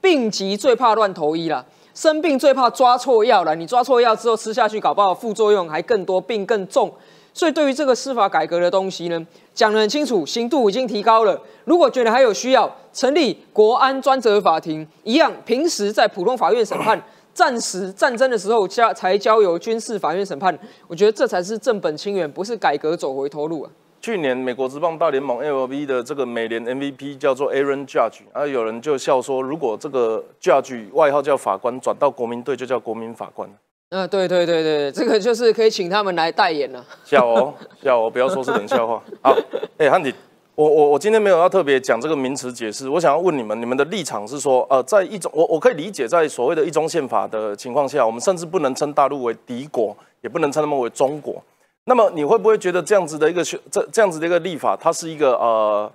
[0.00, 1.64] 病急最怕乱投医啦。
[1.98, 6.88] 生病最怕抓错药了，你抓错药之后吃下去，搞不好副作用还更多，病更重。
[7.34, 11.36] 所以对于这个司法改革的东西呢，讲得很清楚，刑度已经提高了。
[11.64, 17.02] 如果觉得还有需要，成立国安专责法庭，一样，平时在普通法院审判，
[17.34, 20.56] 战时战争的时候交才交由军事法院审判。
[20.86, 23.70] 我觉得这才是正本清源，不是改革走回头路啊。
[24.08, 33.46] 去年美国职棒大联盟 MLB 的这个美联 MVP 叫做 Aaron Judge，啊，有人就笑说，如果这个 Judge 外号叫法官，转到国民队就叫国民法官。
[33.90, 36.82] 嗯，对对对对，这个就是可以请他们来代言了。
[37.04, 37.52] 笑哦，
[37.82, 39.02] 笑哦，不要说是冷笑话。
[39.20, 39.36] 好，
[39.76, 40.10] 哎，汉迪，
[40.54, 51.44] 我我我今天没有要特别讲这个名词解释，我想要问你们，你们的立场是说，呃，在一种我我可以理解，在所谓的一中宪法的情况下，我们甚至不能称大陆为敌国，也不能称他们为中国。
[51.88, 55.90] 那么你会不会觉得这样子的一个这这样子的一个立法，它是一个呃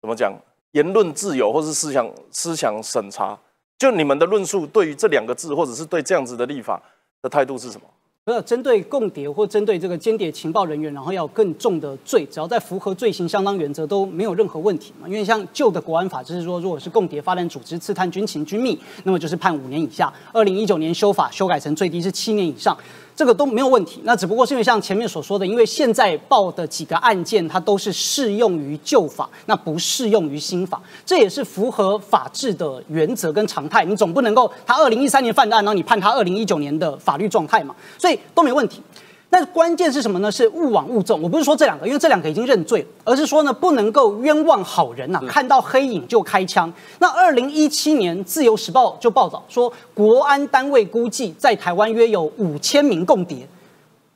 [0.00, 0.32] 怎么讲
[0.72, 3.36] 言论自由或是思想思想审查？
[3.76, 6.80] 就你们的论述对于这两个字，或者是对这样子的立法
[7.20, 7.86] 的态度是什么？
[8.26, 15.06] 没有针对共谍或针对这个间谍情报人员，然后要更重的罪，只要在符合罪行相当原则都没有任何问题嘛。
[15.06, 20.10] 因为像旧的国安法就是说，如果是共谍发展组织、刺探军情军密，那么就是判五年以下。
[20.32, 22.74] 二零一九年修法修改成最低是七年以上。
[23.16, 24.00] 这个都没有问题。
[24.04, 33.84] 那只不过是因为像前面所说的，因为现在报的几个案件，它都是适用于旧法，那不适用于新法，这也是符合法治的原则跟常态。
[33.84, 38.82] 你总不能够他二零一三年犯的案，然后你判他二零一九年的法律状态嘛，所以都没问题。
[39.30, 40.30] 但关键是什么呢？
[40.30, 41.20] 是勿枉勿纵。
[41.20, 45.20] 我不是说这两个，因为这两个已经认罪，而是说呢，不能够冤枉好人呐。
[45.26, 46.72] 看到黑影就开枪。
[47.00, 53.48] 那二零一七年，《自由时报》就报道说，国安单位估计在台湾约有五千名共谍。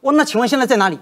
[0.00, 0.96] 我，那请问现在在哪里？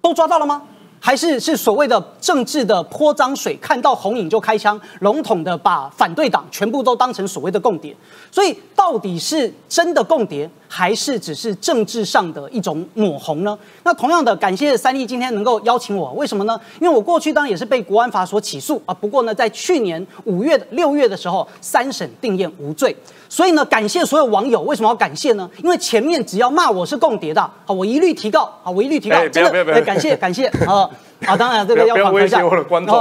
[0.00, 0.62] 都抓到了吗？
[0.98, 7.94] 还是是所谓的政治的泼脏水，看到红影就开枪，笼统的把反对党全部都当成所谓的共谍，
[8.30, 13.56] 所以到底是真的共谍，还是只是政治上的一种抹红呢？
[13.84, 16.58] 那同样的，感谢三立今天能够邀请我，为什么呢？
[16.80, 22.94] 因为我过去当然也是被国安法所起诉啊，不过呢，在去年五月、六月的时候，三审定验无罪，
[23.28, 25.48] 所以呢，感谢所有网友，为什么要感谢呢？
[25.62, 30.88] 因为前面只要骂我是共谍的，好，我一律提告，好，我一律提告，真的，感谢感谢啊。
[31.24, 32.94] 啊，当然这个要不威胁我的观众。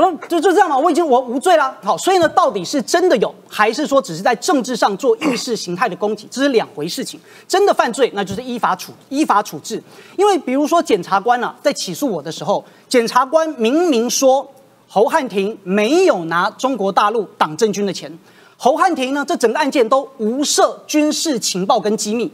[0.00, 1.76] 好了，就就这样嘛，我已经我无罪了。
[1.82, 7.20] 好，所以呢，到底是真的有，还是说只是在政治上做意识形态的攻击，这是两回事情。
[7.46, 9.82] 真的犯罪，那就是依法处依法处置。
[10.16, 14.48] 因为比如说检察官呢，在起诉我的时候，检察官明明说
[14.88, 18.10] 侯汉廷没有拿中国大陆党政军的钱，
[18.56, 22.32] 侯汉廷呢，这整个案件都无涉军事情报跟机密，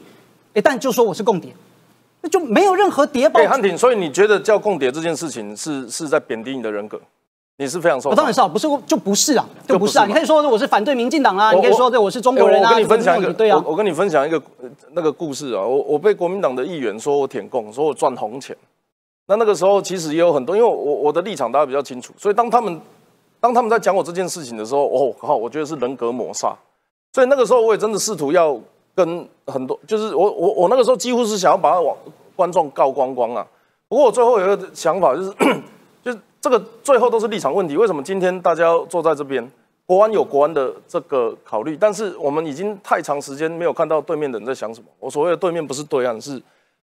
[0.55, 1.53] 哎，但就说我是共谍。
[2.23, 3.41] 那就没有任何谍报。
[3.47, 7.01] 汉庭，所以你觉得叫共谍这件事情是是在贬低你的人格？
[7.59, 8.15] 你是非常受？
[8.15, 10.05] 当然是啊，不是就不是啊，就不是啊。
[10.05, 12.71] 你可以说我是反对民进党啊，你可以说对我是中国人啊。
[12.71, 14.41] 我跟你分享一个，对啊，我跟你分享一个
[14.93, 15.63] 那个故事啊。
[15.63, 18.57] 我我被国民党的议员说我舔共，说我赚红钱。
[19.27, 22.81] 那那个时候其实也有很多，因为我我的立场大家比较清楚，所以当他们
[23.41, 26.55] 当他们在讲我这件事情的时候，哦靠，我觉得是人格抹杀。
[27.13, 28.59] 所以那个时候我也真的试图要
[28.95, 31.97] 跟很多，就是我我我那个时候几乎是想要把它往。
[32.37, 33.47] 观众告光光啊！
[33.89, 35.33] 不过我最后有一个想法，就是
[36.47, 37.77] 这个最后都是立场问题。
[37.77, 39.45] 为什么今天大家坐在这边，
[39.85, 44.87] 国安有国安的这个考虑，但是我们已经太长时间没有看到对面的人在想什么。
[45.01, 46.41] 我所谓的对面不是对岸，是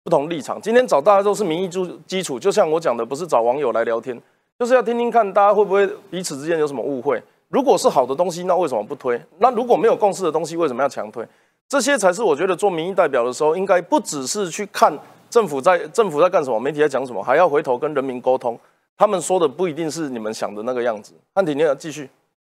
[0.04, 0.62] 不同立场。
[0.62, 4.16] 今天找大家都是民意基基础，就像我讲的，不是找网友来聊天，
[4.60, 7.20] 就是要听听看大家会不会彼此之间有什么误会。
[7.48, 9.20] 如果是好的东西，那为什么不推？
[9.38, 11.26] 那如果没有共识的东西，为什么要强推？
[11.68, 14.96] 这些才是我觉得做民意代表的时候，应该不只是去看。
[15.28, 16.60] 政府在政府在干什么？
[16.60, 17.20] 媒体在讲什么？
[17.20, 18.56] 还要回头跟人民沟通。
[18.98, 21.12] 他们说的不一定是你们想的那个样子。
[21.32, 22.10] 汉庭，你要继续。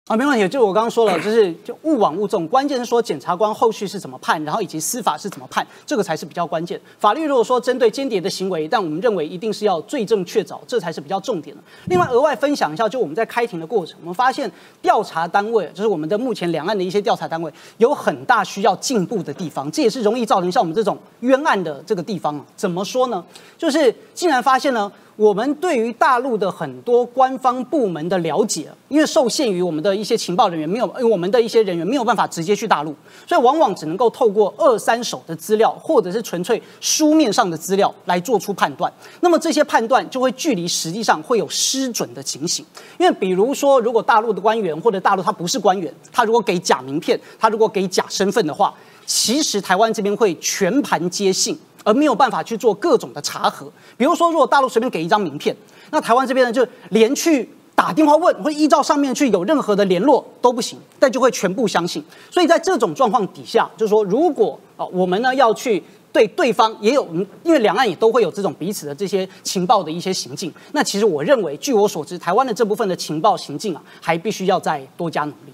[0.06, 0.48] 啊，没问题。
[0.48, 6.80] 就我刚刚说了，就是就勿枉勿纵，关键是说检察官后续是怎么判，然后以及司法是怎么判，这个才是比较关键。
[6.98, 11.62] 法律如果说针对间谍的行为，但我们认为一定是要罪证确凿，这才是比较重点的。
[11.84, 22.44] 另外，额外分享一下，就我们在开庭的过程，我们发现调查单位，就是我们的目前两岸的一些调查单位，有很大需要进步的地方，这也是容易造成像我们这种冤案的这个地方啊。
[22.56, 23.22] 怎么说呢？
[23.58, 24.90] 就是竟然发现呢。
[25.20, 32.94] 我们对于大陆的很多官方部门的了解，因为受限于我们的一些情报人员没有，我们的一些人员没有办法直接去大陆，
[33.26, 38.90] 所以往往只能够透过二三手的资料，或者是纯粹书面上的资料来做出判断。
[39.20, 42.64] 那么这些判断就会距离实际上会有失准的情形。
[42.98, 48.72] 因为比如说，如果大陆的官员或者大陆他不是官员，他如果给假名片，他如果给假身份的话，
[49.04, 51.58] 其实台湾这边会全盘皆信。
[51.84, 55.56] 而没有办法去做各种的查核，比如说，如果大陆随便给一张名片，
[55.90, 62.04] 那台湾这边呢，就连去打电话问，或依照上面去有任何的联络都不行，但就会全部相信。
[62.30, 67.06] 所以在这种状况底下，就是说，如果啊，我们呢要去对对方也有，
[67.42, 75.52] 因为两岸也都会有这种彼此的这些情报的一些行径，那其实我认为，据我所知，台湾的这部分的情报行径啊，还必须要再多加努力。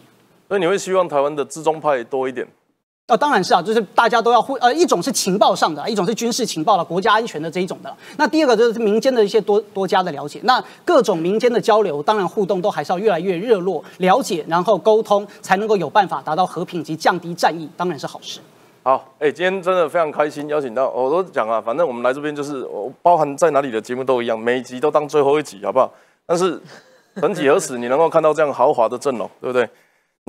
[0.48, 2.46] 所以你会希望台湾的资中派多一点？
[3.06, 7.96] 啊，当然是啊，就是大家都要互呃，一种是情报上的，一种是军事情报了、国家安全的这一种的。
[8.16, 10.40] 那第二个就是民间的一些多多加的了解。
[10.42, 18.40] 那各种民间的交流，当然互动都还是要越来越热络，了解然后沟通，才能够有办法达到和平及降低战役，当然是好事。
[18.82, 25.88] 好，哎，今天真的非常开心，邀请到我都讲啊，反正我们来这边就是我包含在哪里的节目都一样，每一集都当最后一集，好不好？
[26.26, 26.60] 但是
[27.20, 29.68] 曾几何时，你能够看到这样豪华的阵容，对不对？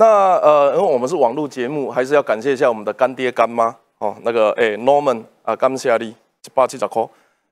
[0.00, 4.16] 那呃，因为我们是网络节目，还是要感谢一下我们的干爹干妈哦。
[4.22, 7.04] 那个哎，Norman 啊，感谢你七八七十块。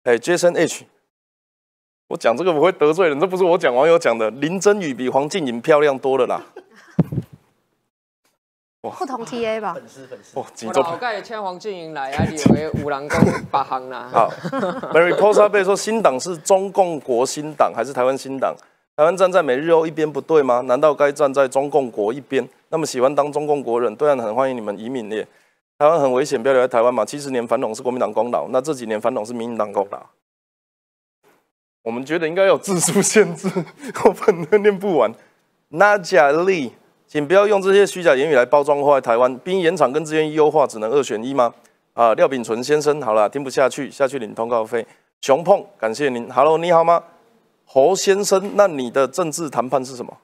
[0.04, 0.84] 哎，Jason H，
[2.06, 4.30] 我讲这个不会得罪人，这不是我讲，网友讲的。
[4.30, 6.40] 林真宇比黄静颖漂亮多了啦。
[8.80, 9.74] 不同 TA 吧？
[9.74, 10.38] 粉丝粉丝。
[10.38, 10.80] 哇，几周。
[10.82, 13.18] 老盖请黄静颖来啊，以为五郎公
[13.50, 14.08] 八行啦。
[14.12, 14.30] 好
[14.94, 18.54] ，Mary Posa 被说新党是中共国新党还是台湾新党？
[18.96, 20.62] 台湾站在美日欧一边不对吗？
[20.62, 22.48] 难道该站在中共国一边？
[22.70, 25.28] 那么喜欢当中共国人，对岸很欢迎你们移民耶。
[25.78, 27.04] 台湾很危险，不要留在台湾嘛。
[27.04, 30.00] 七十年反垄是国民党功劳，那这几年反垄是民进党功劳。
[31.82, 33.50] 我们觉得应该有字数限制，
[34.02, 35.12] 我本都念不完。
[35.68, 36.72] 那贾利，
[37.06, 39.36] 请不要用这些虚假言语来包装坏台湾。
[39.40, 41.52] 兵延长跟资源优化只能二选一吗？
[41.92, 44.86] 啊，廖炳纯先生，好了，听不下去，下去领通告费。
[45.20, 46.32] 熊碰，感谢您。
[46.32, 47.02] Hello，你好吗？
[47.66, 50.16] 侯先生，那你的政治谈判是什么？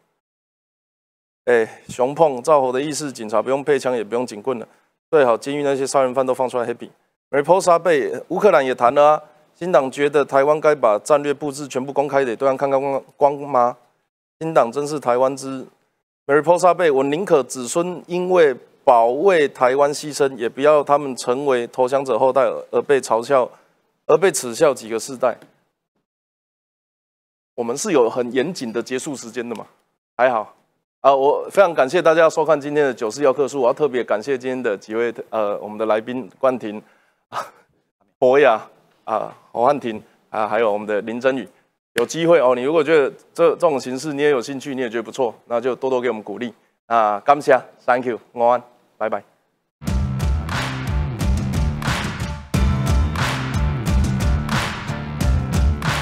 [1.45, 4.67] 哎，熊碰，赵侯的意思，警察不用配枪，也不用警棍了，
[5.11, 6.89] 最好监狱那些杀人犯都放出来 happy。
[7.31, 9.23] Reposa 被乌克兰也谈了啊。
[9.55, 13.77] 新党觉得台湾该把战略布置全部公开给对岸看看光光吗？
[14.41, 15.67] 新党真是台湾之
[16.27, 23.49] Mariposa 贝我宁可子孙因为保卫台湾牺牲，也不要他们成为投降者后代而被嘲笑，
[24.07, 25.37] 而被耻笑几个世代。
[27.55, 29.67] 我们是有很严谨的结束时间的嘛？
[30.17, 30.55] 还好
[31.01, 36.83] 啊，我非常感谢大家收看今天的九四幺课数，我要特别感谢今天的几位呃我们的来宾冠廷、
[38.19, 38.61] 博雅。
[39.05, 40.01] 啊，侯汉廷
[40.31, 41.47] 啊，还有我们的林真宇，
[41.95, 42.55] 有机会哦。
[42.55, 46.55] 你如果觉得这这种形式你也有兴趣，你也觉得不错，那就多多给我们鼓励
[46.87, 47.19] 啊。
[47.19, 48.63] 感谢，Thank you，晚安，
[48.97, 49.32] 拜拜。